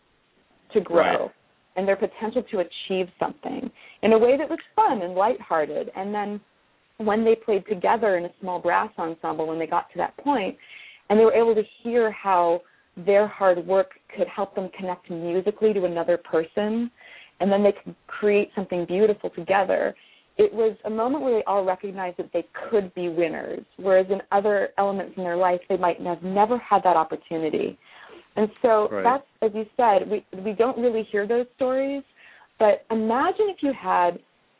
to 0.72 0.80
grow. 0.80 1.22
Right. 1.22 1.30
And 1.74 1.88
their 1.88 1.96
potential 1.96 2.42
to 2.50 2.58
achieve 2.58 3.06
something 3.18 3.70
in 4.02 4.12
a 4.12 4.18
way 4.18 4.36
that 4.36 4.46
was 4.50 4.58
fun 4.76 5.00
and 5.00 5.14
lighthearted. 5.14 5.90
And 5.96 6.14
then 6.14 6.38
when 6.98 7.24
they 7.24 7.34
played 7.34 7.64
together 7.66 8.18
in 8.18 8.26
a 8.26 8.30
small 8.40 8.58
brass 8.58 8.90
ensemble, 8.98 9.46
when 9.46 9.58
they 9.58 9.66
got 9.66 9.90
to 9.92 9.98
that 9.98 10.14
point, 10.18 10.58
and 11.12 11.20
they 11.20 11.26
were 11.26 11.34
able 11.34 11.54
to 11.54 11.62
hear 11.82 12.10
how 12.10 12.62
their 12.96 13.28
hard 13.28 13.66
work 13.66 13.90
could 14.16 14.26
help 14.34 14.54
them 14.54 14.70
connect 14.74 15.10
musically 15.10 15.74
to 15.74 15.84
another 15.84 16.16
person. 16.16 16.90
And 17.38 17.52
then 17.52 17.62
they 17.62 17.72
could 17.84 17.94
create 18.06 18.48
something 18.54 18.86
beautiful 18.86 19.28
together. 19.28 19.94
It 20.38 20.50
was 20.54 20.74
a 20.86 20.90
moment 20.90 21.22
where 21.22 21.34
they 21.34 21.44
all 21.46 21.66
recognized 21.66 22.16
that 22.16 22.30
they 22.32 22.46
could 22.70 22.94
be 22.94 23.10
winners 23.10 23.62
whereas 23.76 24.06
in 24.08 24.22
other 24.32 24.70
elements 24.78 25.12
in 25.18 25.22
their 25.22 25.36
life 25.36 25.60
they 25.68 25.76
might 25.76 26.00
have 26.00 26.22
never 26.22 26.56
had 26.56 26.82
that 26.84 26.96
opportunity. 26.96 27.78
And 28.36 28.48
so 28.62 28.88
right. 28.90 29.02
that's 29.02 29.26
as 29.42 29.50
you 29.54 29.66
said 29.76 30.10
we 30.10 30.24
we 30.42 30.54
don't 30.54 30.78
really 30.78 31.06
hear 31.12 31.28
those 31.28 31.44
stories 31.56 32.02
but 32.58 32.86
imagine 32.90 33.50
if 33.50 33.58
you 33.60 33.74
had 33.78 34.18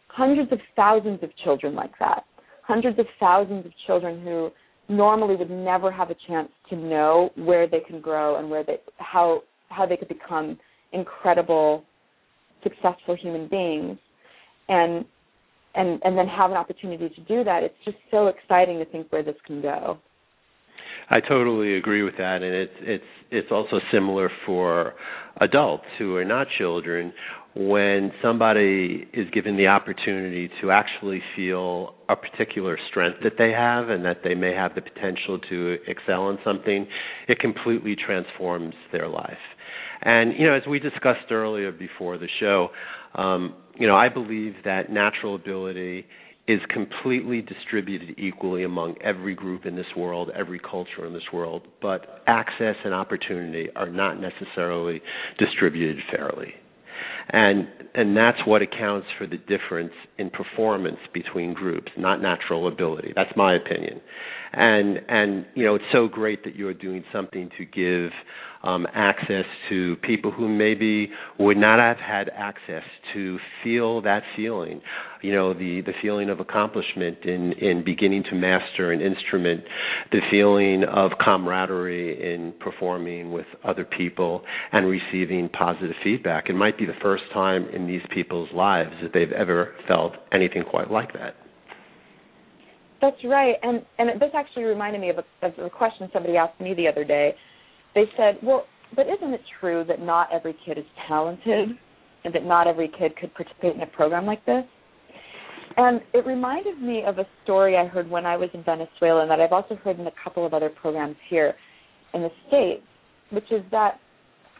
hundreds 0.08 0.52
of 0.52 0.58
thousands 0.76 1.22
of 1.22 1.30
children 1.42 1.74
like 1.74 1.98
that 1.98 2.24
hundreds 2.62 2.98
of 2.98 3.06
thousands 3.18 3.64
of 3.64 3.72
children 3.86 4.22
who 4.22 4.50
normally 4.88 5.36
would 5.36 5.50
never 5.50 5.90
have 5.90 6.10
a 6.10 6.16
chance 6.26 6.48
to 6.70 6.76
know 6.76 7.30
where 7.36 7.66
they 7.66 7.80
can 7.80 8.00
grow 8.00 8.36
and 8.36 8.50
where 8.50 8.64
they 8.64 8.76
how 8.98 9.42
how 9.68 9.86
they 9.86 9.96
could 9.96 10.08
become 10.08 10.58
incredible 10.92 11.84
successful 12.62 13.16
human 13.16 13.48
beings. 13.48 13.98
And 14.68 15.04
and 15.74 16.00
and 16.04 16.16
then 16.16 16.26
have 16.26 16.50
an 16.50 16.56
opportunity 16.56 17.08
to 17.08 17.20
do 17.22 17.44
that. 17.44 17.62
It's 17.62 17.74
just 17.84 17.96
so 18.10 18.26
exciting 18.28 18.78
to 18.78 18.84
think 18.86 19.10
where 19.10 19.22
this 19.22 19.36
can 19.46 19.62
go 19.62 19.98
I 21.12 21.20
totally 21.20 21.76
agree 21.76 22.02
with 22.02 22.16
that, 22.16 22.42
and 22.42 22.54
it's 22.54 22.72
it's 22.80 23.04
it's 23.30 23.48
also 23.50 23.80
similar 23.92 24.30
for 24.46 24.94
adults 25.42 25.84
who 25.98 26.16
are 26.16 26.24
not 26.24 26.46
children. 26.58 27.12
When 27.54 28.12
somebody 28.22 29.06
is 29.12 29.28
given 29.28 29.58
the 29.58 29.66
opportunity 29.66 30.48
to 30.62 30.70
actually 30.70 31.20
feel 31.36 31.92
a 32.08 32.16
particular 32.16 32.78
strength 32.88 33.18
that 33.24 33.34
they 33.36 33.50
have, 33.50 33.90
and 33.90 34.06
that 34.06 34.20
they 34.24 34.34
may 34.34 34.54
have 34.54 34.74
the 34.74 34.80
potential 34.80 35.38
to 35.50 35.76
excel 35.86 36.30
in 36.30 36.38
something, 36.42 36.86
it 37.28 37.38
completely 37.40 37.94
transforms 37.94 38.74
their 38.90 39.06
life. 39.06 39.44
And 40.00 40.32
you 40.38 40.46
know, 40.46 40.54
as 40.54 40.62
we 40.66 40.78
discussed 40.78 41.30
earlier 41.30 41.72
before 41.72 42.16
the 42.16 42.28
show, 42.40 42.70
um, 43.14 43.54
you 43.78 43.86
know, 43.86 43.96
I 43.96 44.08
believe 44.08 44.54
that 44.64 44.90
natural 44.90 45.34
ability 45.34 46.06
is 46.48 46.60
completely 46.70 47.40
distributed 47.40 48.18
equally 48.18 48.64
among 48.64 48.96
every 49.02 49.34
group 49.34 49.64
in 49.64 49.76
this 49.76 49.86
world, 49.96 50.30
every 50.34 50.58
culture 50.58 51.06
in 51.06 51.12
this 51.12 51.22
world, 51.32 51.62
but 51.80 52.22
access 52.26 52.74
and 52.84 52.92
opportunity 52.92 53.68
are 53.76 53.88
not 53.88 54.20
necessarily 54.20 55.00
distributed 55.38 55.98
fairly. 56.10 56.52
And 57.30 57.68
and 57.94 58.16
that's 58.16 58.38
what 58.46 58.62
accounts 58.62 59.06
for 59.18 59.26
the 59.26 59.36
difference 59.36 59.92
in 60.18 60.30
performance 60.30 60.98
between 61.12 61.52
groups, 61.52 61.92
not 61.98 62.22
natural 62.22 62.68
ability. 62.68 63.12
That's 63.14 63.36
my 63.36 63.54
opinion. 63.54 64.00
And 64.52 64.98
and 65.08 65.46
you 65.54 65.64
know, 65.64 65.74
it's 65.74 65.84
so 65.92 66.08
great 66.08 66.44
that 66.44 66.56
you're 66.56 66.74
doing 66.74 67.04
something 67.12 67.50
to 67.58 67.64
give 67.64 68.12
um, 68.62 68.86
access 68.94 69.44
to 69.68 69.96
people 69.96 70.30
who 70.30 70.48
maybe 70.48 71.10
would 71.38 71.56
not 71.56 71.78
have 71.78 71.96
had 71.96 72.30
access 72.34 72.82
to 73.12 73.38
feel 73.64 74.02
that 74.02 74.22
feeling. 74.36 74.80
You 75.22 75.32
know, 75.32 75.54
the 75.54 75.82
the 75.84 75.92
feeling 76.00 76.30
of 76.30 76.40
accomplishment 76.40 77.18
in 77.24 77.52
in 77.52 77.82
beginning 77.84 78.24
to 78.30 78.34
master 78.34 78.92
an 78.92 79.00
instrument, 79.00 79.62
the 80.10 80.20
feeling 80.30 80.84
of 80.84 81.12
camaraderie 81.24 82.34
in 82.34 82.52
performing 82.60 83.32
with 83.32 83.46
other 83.64 83.84
people 83.84 84.42
and 84.72 84.86
receiving 84.86 85.48
positive 85.48 85.94
feedback. 86.02 86.48
It 86.48 86.54
might 86.54 86.76
be 86.76 86.86
the 86.86 86.92
first 87.00 87.11
time 87.32 87.66
in 87.74 87.86
these 87.86 88.02
people's 88.14 88.48
lives 88.54 88.90
that 89.02 89.12
they've 89.12 89.32
ever 89.32 89.74
felt 89.88 90.12
anything 90.32 90.62
quite 90.68 90.90
like 90.90 91.12
that. 91.14 91.34
That's 93.00 93.16
right, 93.24 93.56
and 93.62 93.82
and 93.98 94.20
this 94.20 94.30
actually 94.34 94.64
reminded 94.64 95.00
me 95.00 95.10
of 95.10 95.18
a, 95.18 95.46
of 95.46 95.66
a 95.66 95.70
question 95.70 96.08
somebody 96.12 96.36
asked 96.36 96.60
me 96.60 96.72
the 96.74 96.86
other 96.86 97.04
day 97.04 97.34
they 97.94 98.04
said, 98.16 98.38
well, 98.42 98.66
but 98.94 99.06
isn't 99.06 99.32
it 99.32 99.40
true 99.60 99.84
that 99.88 100.00
not 100.00 100.28
every 100.32 100.56
kid 100.64 100.78
is 100.78 100.84
talented 101.08 101.70
and 102.24 102.34
that 102.34 102.44
not 102.44 102.66
every 102.66 102.88
kid 102.88 103.16
could 103.16 103.34
participate 103.34 103.74
in 103.74 103.82
a 103.82 103.86
program 103.86 104.26
like 104.26 104.44
this? 104.46 104.64
And 105.76 106.00
it 106.12 106.26
reminded 106.26 106.80
me 106.80 107.02
of 107.06 107.18
a 107.18 107.26
story 107.44 107.76
I 107.76 107.86
heard 107.86 108.08
when 108.08 108.26
I 108.26 108.36
was 108.36 108.50
in 108.52 108.62
Venezuela 108.62 109.22
and 109.22 109.30
that 109.30 109.40
I've 109.40 109.52
also 109.52 109.76
heard 109.76 109.98
in 109.98 110.06
a 110.06 110.12
couple 110.22 110.44
of 110.44 110.52
other 110.52 110.68
programs 110.68 111.16
here 111.30 111.54
in 112.12 112.22
the 112.22 112.30
States, 112.48 112.82
which 113.30 113.50
is 113.50 113.62
that 113.70 113.98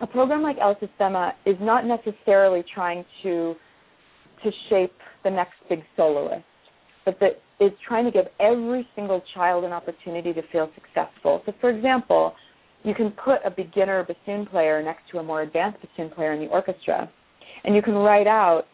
a 0.02 0.06
program 0.06 0.42
like 0.42 0.56
El 0.60 0.76
Sistema 0.76 1.32
is 1.46 1.56
not 1.60 1.86
necessarily 1.86 2.64
trying 2.74 3.04
to 3.22 3.54
to 4.42 4.50
shape 4.68 4.92
the 5.22 5.30
next 5.30 5.54
big 5.68 5.78
soloist, 5.96 6.44
but 7.04 7.16
that 7.20 7.40
is 7.60 7.70
trying 7.86 8.04
to 8.04 8.10
give 8.10 8.24
every 8.40 8.86
single 8.96 9.22
child 9.34 9.62
an 9.62 9.70
opportunity 9.70 10.32
to 10.32 10.42
feel 10.50 10.68
successful. 10.74 11.40
So 11.46 11.52
for 11.60 11.70
example, 11.70 12.34
you 12.82 12.92
can 12.92 13.12
put 13.24 13.38
a 13.44 13.50
beginner 13.50 14.04
bassoon 14.04 14.46
player 14.46 14.82
next 14.82 15.02
to 15.12 15.18
a 15.18 15.22
more 15.22 15.42
advanced 15.42 15.78
bassoon 15.80 16.10
player 16.10 16.32
in 16.32 16.40
the 16.40 16.48
orchestra, 16.48 17.08
and 17.62 17.76
you 17.76 17.82
can 17.82 17.94
write 17.94 18.26
out 18.26 18.64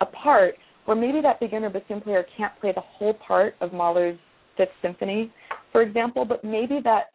a 0.00 0.06
part 0.06 0.56
where 0.86 0.96
maybe 0.96 1.20
that 1.20 1.38
beginner 1.38 1.70
bassoon 1.70 2.00
player 2.00 2.26
can't 2.36 2.52
play 2.60 2.72
the 2.74 2.80
whole 2.80 3.14
part 3.14 3.54
of 3.60 3.72
Mahler's 3.72 4.18
Fifth 4.56 4.70
Symphony, 4.82 5.32
for 5.70 5.82
example, 5.82 6.24
but 6.24 6.42
maybe 6.42 6.80
that 6.82 7.12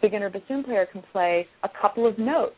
beginner 0.00 0.30
bassoon 0.30 0.64
player 0.64 0.86
can 0.90 1.02
play 1.12 1.46
a 1.62 1.68
couple 1.82 2.06
of 2.06 2.18
notes 2.18 2.54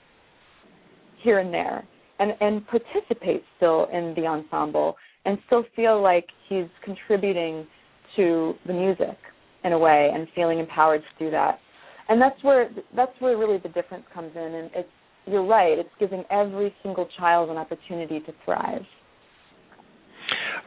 here 1.23 1.39
and 1.39 1.53
there 1.53 1.85
and 2.19 2.33
and 2.41 2.67
participate 2.67 3.43
still 3.57 3.87
in 3.93 4.15
the 4.17 4.27
ensemble 4.27 4.97
and 5.25 5.39
still 5.47 5.65
feel 5.77 6.03
like 6.03 6.27
he's 6.49 6.67
contributing 6.85 7.67
to 8.17 8.55
the 8.67 8.73
music 8.73 9.17
in 9.65 9.73
a 9.73 9.79
way 9.79 10.11
and 10.13 10.27
feeling 10.35 10.59
empowered 10.59 11.03
to 11.03 11.25
do 11.25 11.31
that. 11.31 11.59
And 12.09 12.21
that's 12.21 12.43
where 12.43 12.71
that's 12.97 13.13
where 13.21 13.37
really 13.37 13.59
the 13.59 13.69
difference 13.69 14.05
comes 14.13 14.33
in. 14.35 14.43
And 14.43 14.71
it's 14.75 14.89
you're 15.27 15.45
right 15.45 15.79
it's 15.79 15.91
giving 16.01 16.25
every 16.31 16.75
single 16.83 17.09
child 17.19 17.51
an 17.51 17.57
opportunity 17.57 18.21
to 18.21 18.33
thrive 18.45 18.83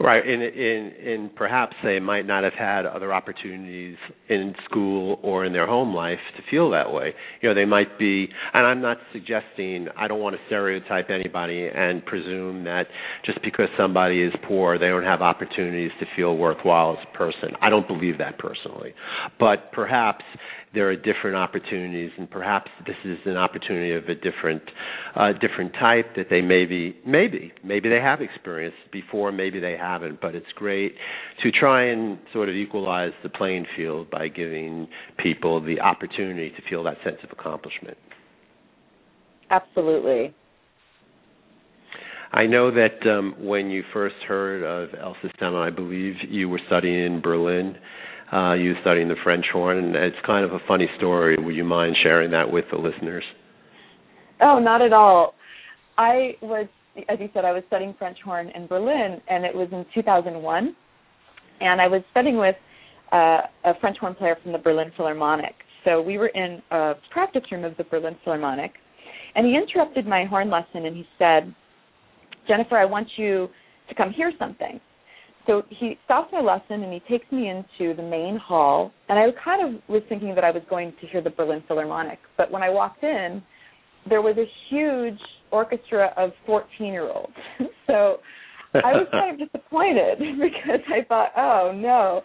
Right, 0.04 0.26
and 0.26 0.42
in 0.42 0.92
in 1.06 1.30
perhaps 1.36 1.76
they 1.84 2.00
might 2.00 2.26
not 2.26 2.44
have 2.44 2.54
had 2.54 2.88
other 2.88 3.14
opportunities 3.14 3.98
in 4.30 4.56
school 4.66 5.20
or 5.22 5.46
in 5.46 5.54
their 5.54 5.68
home 5.68 5.94
life 5.94 6.18
to 6.38 6.44
feel 6.50 6.72
that 6.72 6.92
way. 6.92 7.14
You 7.42 7.50
know, 7.50 7.56
they 7.56 7.66
might 7.66 8.00
be, 8.00 8.28
and 8.54 8.66
I'm 8.66 8.82
not 8.82 8.98
suggesting 9.14 9.88
I 9.96 10.08
don't 10.08 10.20
want 10.20 10.36
to 10.36 10.42
stereotype 10.48 11.12
anybody 11.12 11.68
and 11.68 12.04
presume 12.04 12.64
that 12.64 12.88
just 13.26 13.44
because 13.44 13.68
somebody 13.78 14.24
is 14.24 14.34
poor, 14.48 14.80
they 14.80 14.88
don't 14.88 15.04
have 15.04 15.22
opportunities 15.22 15.92
to 16.00 16.08
feel 16.16 16.36
worthwhile 16.36 16.98
as 17.00 17.08
a 17.14 17.18
person. 17.18 17.52
I 17.62 17.70
don't 17.70 17.88
believe 17.88 18.18
that 18.18 18.40
personally, 18.40 18.94
but 19.40 19.72
perhaps 19.72 20.26
there 20.74 20.90
are 20.90 20.96
different 20.96 21.36
opportunities, 21.36 22.12
and 22.18 22.30
perhaps 22.30 22.72
this 22.86 22.96
is 23.04 23.18
an 23.26 23.36
opportunity 23.36 23.92
of 23.92 24.06
a 24.06 24.16
different 24.16 24.62
uh, 25.16 25.34
different 25.34 25.74
type 25.74 26.16
that 26.16 26.28
they 26.30 26.42
maybe 26.42 26.96
maybe 27.06 27.52
maybe 27.64 27.90
they 27.90 28.00
have 28.00 28.22
experienced 28.22 28.78
before, 28.92 29.32
maybe 29.32 29.60
they 29.60 29.76
haven't. 29.78 30.22
But 30.22 30.34
it's 30.34 30.52
great 30.56 30.96
to 31.44 31.52
try 31.52 31.86
and 31.92 32.20
sort 32.32 32.48
of 32.48 32.56
equalize 32.56 33.12
the 33.22 33.30
playing 33.30 33.66
field 33.76 34.10
by 34.10 34.30
giving 34.30 34.88
people 35.22 35.60
the 35.62 35.82
opportunity 35.82 36.52
to 36.52 36.62
feel 36.70 36.84
that 36.84 36.98
sense 37.04 37.18
of 37.24 37.30
accomplishment. 37.38 37.98
Absolutely. 39.50 40.34
I 42.34 42.46
know 42.48 42.72
that 42.72 43.06
um, 43.10 43.36
when 43.40 43.70
you 43.70 43.84
first 43.92 44.16
heard 44.26 44.64
of 44.64 44.98
El 44.98 45.18
Sistema, 45.22 45.68
I 45.68 45.70
believe 45.70 46.14
you 46.30 46.48
were 46.48 46.62
studying 46.68 47.04
in 47.04 47.22
Berlin 47.22 47.76
uh, 48.32 48.54
you 48.54 48.74
studying 48.82 49.08
the 49.08 49.16
French 49.24 49.46
horn, 49.52 49.78
and 49.78 49.96
it's 49.96 50.16
kind 50.26 50.46
of 50.46 50.54
a 50.54 50.60
funny 50.68 50.88
story. 50.98 51.36
Would 51.38 51.56
you 51.56 51.66
mind 51.66 51.96
sharing 52.02 52.32
that 52.32 52.52
with 52.52 52.66
the 52.72 52.78
listeners? 52.78 53.24
Oh, 54.42 54.60
not 54.60 54.82
at 54.82 54.94
all. 54.94 55.34
I 55.98 56.32
was, 56.42 56.68
as 57.10 57.20
you 57.20 57.30
said, 57.34 57.46
I 57.46 57.52
was 57.52 57.64
studying 57.68 57.94
French 58.00 58.18
horn 58.24 58.52
in 58.56 58.68
Berlin, 58.68 59.22
and 59.30 59.44
it 59.46 59.54
was 59.54 59.68
in 59.72 59.86
2001, 59.94 60.76
and 61.60 61.82
I 61.82 61.88
was 61.88 62.02
studying 62.12 62.38
with 62.38 62.56
uh, 63.12 63.42
a 63.66 63.74
French 63.82 63.98
horn 63.98 64.16
player 64.16 64.38
from 64.42 64.54
the 64.54 64.58
Berlin 64.58 64.92
Philharmonic. 64.96 65.54
So 65.84 66.02
we 66.02 66.18
were 66.18 66.28
in 66.28 66.62
a 66.72 66.94
practice 67.12 67.44
room 67.52 67.66
of 67.66 67.76
the 67.78 67.84
Berlin 67.84 68.16
Philharmonic, 68.24 68.72
and 69.36 69.46
he 69.46 69.56
interrupted 69.56 70.08
my 70.08 70.26
horn 70.26 70.50
lesson 70.50 70.86
and 70.86 70.96
he 70.96 71.06
said, 71.18 71.54
"Jennifer, 72.48 72.78
I 72.78 72.86
want 72.86 73.08
you 73.18 73.50
to 73.90 73.96
come 73.96 74.12
hear 74.12 74.32
something." 74.38 74.80
So 75.48 75.64
he 75.70 75.98
stops 76.06 76.32
my 76.32 76.42
lesson 76.42 76.84
and 76.84 76.94
he 76.94 77.00
takes 77.10 77.30
me 77.32 77.50
into 77.50 77.96
the 77.96 78.04
main 78.04 78.38
hall 78.38 78.92
and 79.10 79.18
I 79.18 79.26
kind 79.44 79.76
of 79.76 79.82
was 79.90 80.04
thinking 80.10 80.36
that 80.36 80.44
I 80.44 80.52
was 80.52 80.64
going 80.70 80.94
to 81.02 81.08
hear 81.08 81.22
the 81.22 81.30
Berlin 81.30 81.64
Philharmonic, 81.68 82.20
but 82.38 82.52
when 82.52 82.64
I 82.64 82.70
walked 82.70 83.04
in, 83.04 83.42
there 84.10 84.22
was 84.22 84.38
a 84.38 84.46
huge 84.70 85.20
orchestra 85.52 86.14
of 86.18 86.32
14 86.46 86.88
year 86.88 87.10
olds. 87.10 87.34
so 87.88 88.18
I 88.74 88.94
was 88.94 89.08
kind 89.12 89.42
of 89.42 89.48
disappointed 89.52 90.20
because 90.20 90.82
I 90.88 91.04
thought, 91.08 91.32
oh 91.38 91.72
no, 91.76 92.22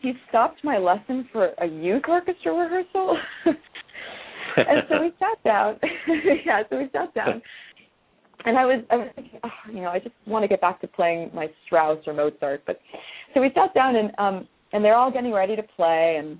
he 0.00 0.12
stopped 0.28 0.62
my 0.64 0.78
lesson 0.78 1.28
for 1.32 1.50
a 1.58 1.66
youth 1.66 2.02
orchestra 2.08 2.52
rehearsal. 2.52 3.18
and 3.46 4.82
so 4.88 5.00
we 5.00 5.12
sat 5.18 5.42
down. 5.44 5.78
yeah, 6.44 6.62
so 6.68 6.78
we 6.78 6.88
sat 6.92 7.14
down. 7.14 7.40
And 8.44 8.58
I 8.58 8.64
was 8.66 8.84
I 8.90 8.96
was 8.96 9.08
thinking, 9.14 9.40
oh, 9.42 9.72
you 9.72 9.80
know, 9.80 9.88
I 9.88 9.98
just 9.98 10.14
want 10.26 10.42
to 10.42 10.48
get 10.48 10.60
back 10.60 10.80
to 10.82 10.86
playing 10.86 11.30
my 11.34 11.48
Strauss 11.64 11.98
or 12.06 12.12
Mozart. 12.12 12.62
But 12.66 12.80
so 13.32 13.40
we 13.40 13.50
sat 13.54 13.74
down 13.74 13.96
and 13.96 14.10
um 14.18 14.48
and 14.72 14.84
they're 14.84 14.96
all 14.96 15.10
getting 15.10 15.32
ready 15.32 15.56
to 15.56 15.62
play 15.62 16.16
and 16.18 16.38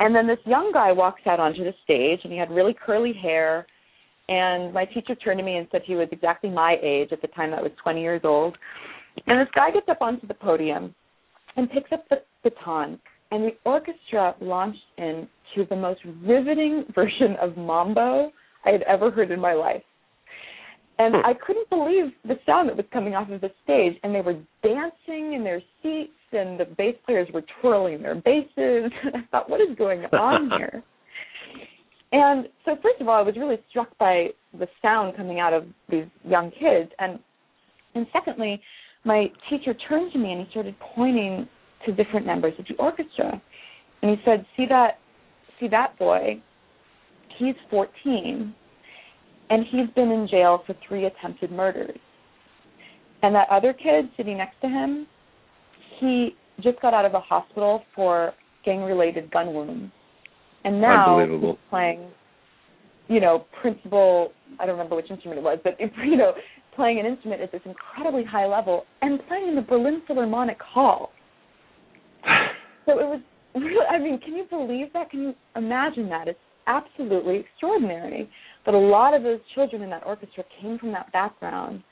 and 0.00 0.14
then 0.14 0.26
this 0.26 0.38
young 0.46 0.72
guy 0.72 0.90
walks 0.90 1.20
out 1.26 1.38
onto 1.38 1.62
the 1.62 1.72
stage 1.84 2.20
and 2.24 2.32
he 2.32 2.38
had 2.38 2.50
really 2.50 2.74
curly 2.74 3.12
hair 3.12 3.66
and 4.28 4.72
my 4.72 4.84
teacher 4.84 5.14
turned 5.14 5.38
to 5.38 5.44
me 5.44 5.56
and 5.56 5.68
said 5.70 5.82
he 5.84 5.94
was 5.94 6.08
exactly 6.10 6.50
my 6.50 6.76
age 6.82 7.10
at 7.12 7.22
the 7.22 7.28
time 7.28 7.52
I 7.54 7.62
was 7.62 7.72
20 7.82 8.00
years 8.00 8.22
old. 8.24 8.56
And 9.26 9.40
this 9.40 9.52
guy 9.54 9.70
gets 9.70 9.88
up 9.88 10.00
onto 10.00 10.26
the 10.26 10.34
podium 10.34 10.94
and 11.56 11.70
picks 11.70 11.92
up 11.92 12.08
the 12.08 12.22
baton 12.42 12.98
and 13.30 13.44
the 13.44 13.56
orchestra 13.64 14.34
launched 14.40 14.78
into 14.98 15.66
the 15.68 15.76
most 15.76 16.00
riveting 16.24 16.84
version 16.94 17.36
of 17.40 17.56
mambo 17.56 18.30
I 18.64 18.70
had 18.70 18.82
ever 18.82 19.10
heard 19.10 19.30
in 19.30 19.40
my 19.40 19.54
life. 19.54 19.82
And 20.98 21.14
hmm. 21.14 21.20
I 21.24 21.32
couldn't 21.34 21.68
believe 21.70 22.12
the 22.24 22.38
sound 22.46 22.68
that 22.68 22.76
was 22.76 22.86
coming 22.92 23.14
off 23.14 23.30
of 23.30 23.40
the 23.40 23.50
stage. 23.64 23.98
And 24.02 24.14
they 24.14 24.20
were 24.20 24.38
dancing 24.62 25.34
in 25.34 25.42
their 25.44 25.62
seats, 25.82 26.12
and 26.32 26.58
the 26.58 26.66
bass 26.76 26.94
players 27.06 27.28
were 27.32 27.42
twirling 27.60 28.02
their 28.02 28.14
basses. 28.14 28.92
And 29.04 29.16
I 29.16 29.26
thought, 29.30 29.50
what 29.50 29.60
is 29.60 29.76
going 29.76 30.04
on 30.04 30.50
here? 30.58 30.82
and 32.12 32.46
so, 32.64 32.76
first 32.82 33.00
of 33.00 33.08
all, 33.08 33.18
I 33.18 33.22
was 33.22 33.36
really 33.36 33.58
struck 33.70 33.96
by 33.98 34.28
the 34.58 34.68
sound 34.80 35.16
coming 35.16 35.40
out 35.40 35.52
of 35.52 35.64
these 35.88 36.06
young 36.24 36.50
kids. 36.50 36.90
And 36.98 37.18
and 37.94 38.06
secondly, 38.12 38.60
my 39.04 39.26
teacher 39.50 39.74
turned 39.88 40.12
to 40.12 40.18
me 40.18 40.32
and 40.32 40.46
he 40.46 40.50
started 40.50 40.74
pointing 40.94 41.48
to 41.84 41.92
different 41.92 42.26
members 42.26 42.54
of 42.58 42.64
the 42.66 42.74
orchestra. 42.76 43.40
And 44.00 44.10
he 44.10 44.16
said, 44.24 44.46
See 44.56 44.66
that 44.68 44.98
see 45.58 45.68
that 45.68 45.98
boy? 45.98 46.42
He's 47.38 47.54
fourteen 47.70 48.54
and 49.52 49.66
he's 49.70 49.92
been 49.94 50.10
in 50.10 50.26
jail 50.28 50.62
for 50.66 50.74
three 50.88 51.04
attempted 51.04 51.52
murders. 51.52 51.98
And 53.22 53.34
that 53.34 53.48
other 53.50 53.74
kid 53.74 54.08
sitting 54.16 54.38
next 54.38 54.58
to 54.62 54.68
him, 54.68 55.06
he 56.00 56.30
just 56.62 56.80
got 56.80 56.94
out 56.94 57.04
of 57.04 57.12
a 57.12 57.20
hospital 57.20 57.82
for 57.94 58.32
gang 58.64 58.80
related 58.82 59.30
gun 59.30 59.52
wounds. 59.52 59.92
And 60.64 60.80
now 60.80 61.18
he's 61.20 61.56
playing 61.68 62.10
you 63.08 63.20
know, 63.20 63.44
principal 63.60 64.32
I 64.58 64.64
don't 64.64 64.76
remember 64.76 64.96
which 64.96 65.10
instrument 65.10 65.38
it 65.38 65.42
was, 65.42 65.58
but 65.62 65.76
you 66.04 66.16
know, 66.16 66.32
playing 66.74 66.98
an 66.98 67.06
instrument 67.06 67.42
at 67.42 67.52
this 67.52 67.60
incredibly 67.66 68.24
high 68.24 68.46
level 68.46 68.84
and 69.02 69.20
playing 69.28 69.48
in 69.48 69.54
the 69.54 69.62
Berlin 69.62 70.02
Philharmonic 70.06 70.60
Hall. 70.60 71.12
So 72.84 72.98
it 72.98 73.04
was 73.04 73.20
really, 73.54 73.86
I 73.88 73.96
mean, 74.00 74.18
can 74.18 74.34
you 74.34 74.42
believe 74.50 74.92
that? 74.92 75.08
Can 75.08 75.22
you 75.22 75.34
imagine 75.54 76.08
that? 76.08 76.26
It's 76.26 76.36
absolutely 76.66 77.36
extraordinary. 77.36 78.28
But 78.64 78.74
a 78.74 78.78
lot 78.78 79.14
of 79.14 79.22
those 79.22 79.40
children 79.54 79.82
in 79.82 79.90
that 79.90 80.04
orchestra 80.06 80.44
came 80.60 80.78
from 80.78 80.92
that 80.92 81.12
background, 81.12 81.82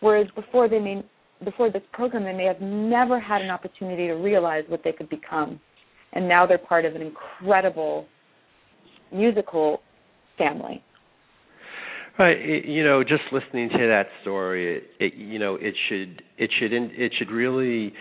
whereas 0.00 0.26
before 0.34 0.68
they 0.68 0.78
may 0.78 1.04
before 1.44 1.70
this 1.70 1.82
program 1.92 2.24
they 2.24 2.34
may 2.34 2.44
have 2.44 2.60
never 2.60 3.18
had 3.18 3.40
an 3.40 3.50
opportunity 3.50 4.06
to 4.06 4.14
realize 4.14 4.64
what 4.68 4.82
they 4.84 4.92
could 4.92 5.08
become, 5.08 5.58
and 6.12 6.28
now 6.28 6.46
they're 6.46 6.58
part 6.58 6.84
of 6.84 6.94
an 6.94 7.02
incredible 7.02 8.06
musical 9.12 9.80
family. 10.38 10.82
Right, 12.18 12.66
you 12.66 12.84
know, 12.84 13.02
just 13.02 13.22
listening 13.32 13.70
to 13.70 13.78
that 13.78 14.08
story, 14.20 14.76
it, 14.76 14.84
it, 14.98 15.14
you 15.14 15.38
know, 15.38 15.54
it 15.54 15.74
should 15.88 16.22
it 16.36 16.50
should 16.58 16.72
it 16.72 17.12
should 17.18 17.30
really 17.30 17.94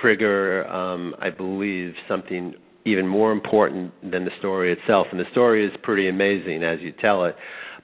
trigger, 0.00 0.64
um, 0.68 1.14
I 1.20 1.30
believe, 1.30 1.94
something 2.08 2.54
even 2.84 3.06
more 3.06 3.32
important 3.32 3.92
than 4.02 4.24
the 4.24 4.30
story 4.38 4.72
itself. 4.72 5.06
And 5.10 5.18
the 5.18 5.30
story 5.32 5.66
is 5.66 5.72
pretty 5.82 6.08
amazing 6.08 6.62
as 6.62 6.78
you 6.80 6.92
tell 7.00 7.24
it. 7.24 7.34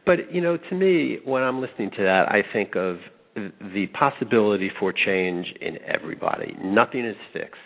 But 0.04 0.32
you 0.32 0.40
know, 0.40 0.56
to 0.56 0.74
me, 0.74 1.18
when 1.24 1.42
I'm 1.42 1.60
listening 1.60 1.90
to 1.96 2.02
that, 2.02 2.26
I 2.28 2.42
think 2.52 2.76
of 2.76 2.96
the 3.34 3.86
possibility 3.98 4.70
for 4.78 4.92
change 4.92 5.46
in 5.60 5.78
everybody. 5.86 6.56
Nothing 6.62 7.06
is 7.06 7.16
fixed. 7.32 7.60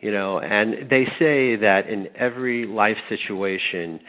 You 0.00 0.12
know, 0.12 0.40
and 0.40 0.88
they 0.88 1.04
say 1.18 1.56
that 1.56 1.82
in 1.88 2.08
every 2.16 2.66
life 2.66 2.96
situation, 3.08 4.00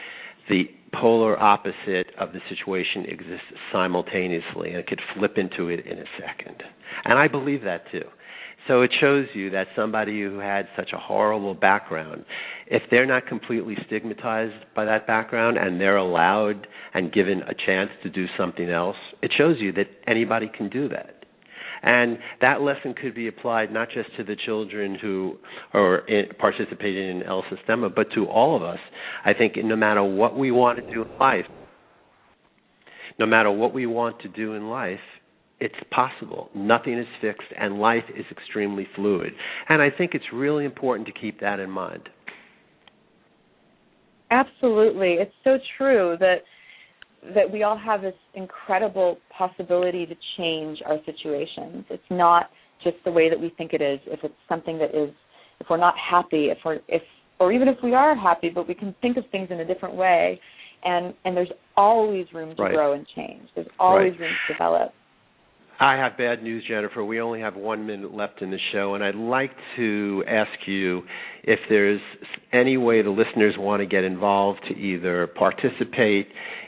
the 0.48 0.64
polar 0.94 1.38
opposite 1.38 2.08
of 2.20 2.32
the 2.32 2.40
situation 2.50 3.06
exists 3.10 3.46
simultaneously, 3.74 4.70
and 4.70 4.78
it 4.78 4.88
could 4.88 5.02
flip 5.18 5.38
into 5.38 5.68
it 5.68 5.86
in 5.86 5.98
a 6.00 6.06
second. 6.20 6.64
And 7.04 7.20
I 7.20 7.28
believe 7.28 7.64
that 7.64 7.84
too. 7.92 8.04
So 8.68 8.84
it 8.84 8.92
shows 9.00 9.26
you 9.34 9.50
that 9.52 9.68
somebody 9.76 10.22
who 10.22 10.38
had 10.38 10.68
such 10.76 10.92
a 10.94 10.98
horrible 10.98 11.56
background, 11.56 12.26
if 12.68 12.84
they're 12.92 13.08
not 13.08 13.26
completely 13.26 13.76
stigmatized 13.88 14.66
by 14.76 14.86
that 14.86 15.08
background 15.08 15.58
and 15.58 15.82
they're 15.82 15.98
allowed 15.98 16.68
and 16.94 17.12
given 17.12 17.42
a 17.42 17.54
chance 17.66 17.90
to 18.04 18.10
do 18.10 18.28
something 18.38 18.70
else, 18.70 18.98
it 19.22 19.32
shows 19.38 19.58
you 19.60 19.72
that 19.74 19.88
anybody 20.08 20.50
can 20.56 20.70
do 20.70 20.88
that. 20.90 21.16
And 21.84 22.20
that 22.42 22.62
lesson 22.62 22.94
could 22.94 23.16
be 23.16 23.28
applied 23.28 23.74
not 23.74 23.90
just 23.92 24.16
to 24.18 24.24
the 24.24 24.36
children 24.46 24.96
who 25.02 25.38
are 25.74 26.08
in, 26.08 26.28
participating 26.38 27.10
in 27.10 27.24
El 27.24 27.44
Sistema, 27.44 27.94
but 27.94 28.08
to 28.14 28.26
all 28.26 28.56
of 28.56 28.62
us. 28.62 28.78
I 29.26 29.34
think 29.34 29.54
no 29.58 29.76
matter 29.76 30.04
what 30.04 30.38
we 30.38 30.52
want 30.52 30.78
to 30.78 30.94
do 30.94 31.02
in 31.02 31.18
life, 31.18 31.46
no 33.18 33.26
matter 33.26 33.52
what 33.52 33.74
we 33.74 33.88
want 33.88 34.22
to 34.22 34.30
do 34.30 34.54
in 34.54 34.70
life, 34.70 35.00
it's 35.62 35.76
possible. 35.92 36.50
Nothing 36.56 36.98
is 36.98 37.08
fixed, 37.22 37.48
and 37.58 37.80
life 37.80 38.04
is 38.18 38.26
extremely 38.32 38.88
fluid. 38.96 39.32
And 39.70 39.82
I 39.82 39.90
think 39.96 40.12
it's 40.14 40.26
really 40.34 40.66
important 40.66 41.08
to 41.08 41.14
keep 41.14 41.40
that 41.40 41.60
in 41.60 41.70
mind. 41.70 42.10
Absolutely. 44.32 45.18
It's 45.20 45.34
so 45.44 45.58
true 45.78 46.18
that 46.20 46.38
that 47.36 47.52
we 47.52 47.62
all 47.62 47.78
have 47.78 48.02
this 48.02 48.16
incredible 48.34 49.18
possibility 49.38 50.08
to 50.08 50.16
change 50.38 50.80
our 50.88 50.98
situations. 51.06 51.86
It's 51.92 52.02
not 52.10 52.50
just 52.84 52.96
the 53.06 53.12
way 53.12 53.30
that 53.30 53.40
we 53.40 53.54
think 53.60 53.74
it 53.74 53.82
is. 53.82 54.00
If 54.08 54.22
it's 54.24 54.34
something 54.50 54.80
that 54.80 54.96
is 54.96 55.14
if 55.60 55.68
we're 55.70 55.78
not 55.78 55.94
happy, 55.98 56.48
if 56.48 56.58
we're 56.66 56.80
if 56.88 57.04
or 57.40 57.52
even 57.52 57.68
if 57.68 57.78
we 57.84 57.94
are 57.94 58.16
happy, 58.16 58.50
but 58.50 58.68
we 58.68 58.74
can 58.74 58.96
think 59.02 59.18
of 59.18 59.26
things 59.32 59.50
in 59.52 59.60
a 59.60 59.66
different 59.66 59.96
way 59.96 60.40
and 60.84 61.14
and 61.26 61.36
there's 61.36 61.52
always 61.78 62.26
room 62.34 62.56
to 62.56 62.64
right. 62.64 62.74
grow 62.74 62.94
and 62.94 63.06
change. 63.16 63.48
There's 63.56 63.68
always 63.80 64.12
right. 64.14 64.22
room 64.22 64.32
to 64.48 64.54
develop. 64.54 64.94
I 65.82 65.96
have 65.96 66.16
bad 66.16 66.44
news, 66.44 66.64
Jennifer. 66.70 67.04
We 67.04 67.20
only 67.22 67.40
have 67.40 67.56
one 67.56 67.88
minute 67.88 68.14
left 68.14 68.44
in 68.44 68.52
the 68.52 68.60
show, 68.72 68.94
and 68.94 69.04
I'd 69.04 69.16
like 69.16 69.50
to 69.78 70.24
ask 70.28 70.52
you 70.68 71.02
if 71.44 71.58
there's 71.70 72.00
any 72.54 72.78
way 72.78 73.02
the 73.02 73.10
listeners 73.10 73.56
want 73.58 73.80
to 73.80 73.88
get 73.88 74.04
involved 74.04 74.60
to 74.70 74.76
either 74.76 75.26
participate 75.26 76.28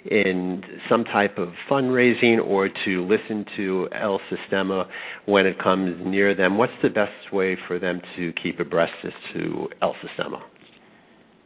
in 0.10 0.64
some 0.90 1.04
type 1.04 1.38
of 1.38 1.50
fundraising 1.70 2.44
or 2.44 2.70
to 2.86 3.08
listen 3.08 3.46
to 3.56 3.88
El 3.94 4.20
Sistema 4.32 4.86
when 5.28 5.46
it 5.46 5.62
comes 5.62 5.96
near 6.04 6.34
them. 6.36 6.58
What's 6.58 6.74
the 6.82 6.90
best 6.90 7.32
way 7.32 7.56
for 7.68 7.78
them 7.78 8.02
to 8.18 8.34
keep 8.42 8.60
abreast 8.60 8.94
as 9.04 9.14
to 9.36 9.68
El 9.84 9.94
Sistema? 10.04 10.42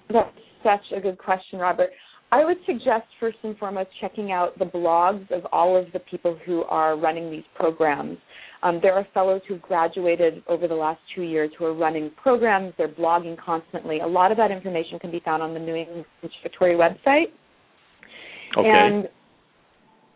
That's 0.10 0.30
such 0.64 0.98
a 0.98 1.02
good 1.02 1.18
question, 1.18 1.60
Robert. 1.60 1.90
I 2.32 2.44
would 2.44 2.58
suggest 2.66 3.06
first 3.20 3.38
and 3.44 3.58
foremost 3.58 3.90
checking 4.02 4.32
out 4.32 4.58
the 4.60 4.66
blogs 4.66 5.30
of 5.32 5.46
all 5.52 5.78
of 5.78 5.86
the 5.94 6.00
people 6.00 6.38
who 6.46 6.64
are 6.64 6.98
running 6.98 7.32
these 7.32 7.46
programs. 7.56 8.18
Um, 8.64 8.80
there 8.82 8.94
are 8.94 9.08
fellows 9.14 9.42
who've 9.48 9.62
graduated 9.62 10.44
over 10.48 10.68
the 10.68 10.76
last 10.76 11.00
two 11.16 11.22
years 11.22 11.52
who 11.58 11.66
are 11.66 11.74
running 11.74 12.12
programs. 12.22 12.74
They're 12.78 12.88
blogging 12.88 13.38
constantly. 13.38 14.00
A 14.00 14.08
lot 14.08 14.32
of 14.32 14.38
that 14.38 14.52
information 14.52 15.00
can 15.00 15.12
be 15.12 15.22
found 15.24 15.44
on 15.44 15.54
the 15.54 15.60
New 15.60 15.76
England 15.76 16.06
Conservatory 16.22 16.76
website. 16.76 17.28
Okay. 18.58 18.68
And 18.68 19.08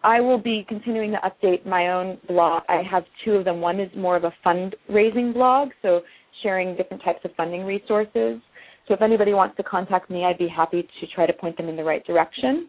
I 0.04 0.19
will 0.19 0.39
be 0.39 0.65
continuing 0.67 1.12
to 1.12 1.19
update 1.19 1.65
my 1.65 1.91
own 1.91 2.17
blog. 2.28 2.63
I 2.67 2.82
have 2.89 3.04
two 3.24 3.34
of 3.34 3.45
them. 3.45 3.62
One 3.62 3.80
is 3.80 3.89
more 3.95 4.15
of 4.15 4.24
a 4.24 4.34
fundraising 4.45 5.34
blog, 5.34 5.69
so 5.82 6.02
sharing 6.41 6.76
different 6.76 7.04
types 7.04 7.19
of 7.24 7.32
funding 7.38 7.63
resources. 7.63 8.41
So 8.91 8.95
if 8.95 9.01
anybody 9.01 9.34
wants 9.34 9.56
to 9.56 9.63
contact 9.63 10.10
me, 10.10 10.25
I'd 10.25 10.38
be 10.38 10.49
happy 10.49 10.82
to 10.82 11.08
try 11.15 11.25
to 11.25 11.32
point 11.32 11.56
them 11.56 11.69
in 11.69 11.77
the 11.77 11.84
right 11.84 12.06
direction. 12.06 12.67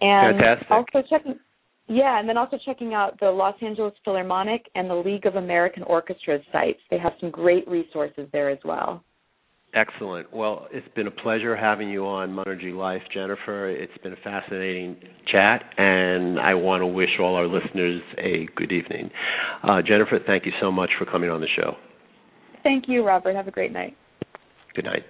And 0.00 0.40
Fantastic. 0.40 0.68
also 0.68 1.06
checking 1.08 1.38
yeah, 1.86 2.18
and 2.18 2.28
then 2.28 2.36
also 2.36 2.58
checking 2.64 2.92
out 2.92 3.20
the 3.20 3.26
Los 3.26 3.54
Angeles 3.62 3.92
Philharmonic 4.04 4.68
and 4.74 4.90
the 4.90 4.94
League 4.94 5.26
of 5.26 5.36
American 5.36 5.84
Orchestras 5.84 6.42
sites. 6.50 6.80
They 6.90 6.98
have 6.98 7.12
some 7.20 7.30
great 7.30 7.68
resources 7.68 8.26
there 8.32 8.50
as 8.50 8.58
well. 8.64 9.04
Excellent. 9.74 10.34
Well, 10.34 10.66
it's 10.72 10.88
been 10.96 11.06
a 11.06 11.12
pleasure 11.12 11.54
having 11.54 11.88
you 11.88 12.04
on 12.04 12.30
Monergy 12.30 12.74
Life, 12.74 13.02
Jennifer. 13.12 13.68
It's 13.68 13.96
been 14.02 14.12
a 14.12 14.22
fascinating 14.24 14.96
chat, 15.30 15.62
and 15.76 16.40
I 16.40 16.54
want 16.54 16.80
to 16.80 16.86
wish 16.86 17.10
all 17.20 17.36
our 17.36 17.46
listeners 17.46 18.02
a 18.18 18.48
good 18.56 18.72
evening. 18.72 19.10
Uh, 19.62 19.82
Jennifer, 19.86 20.18
thank 20.26 20.46
you 20.46 20.52
so 20.60 20.72
much 20.72 20.90
for 20.98 21.04
coming 21.04 21.30
on 21.30 21.40
the 21.40 21.48
show. 21.54 21.74
Thank 22.64 22.86
you, 22.88 23.04
Robert. 23.06 23.36
Have 23.36 23.46
a 23.46 23.52
great 23.52 23.72
night. 23.72 23.96
Good 24.74 24.86
night. 24.86 25.04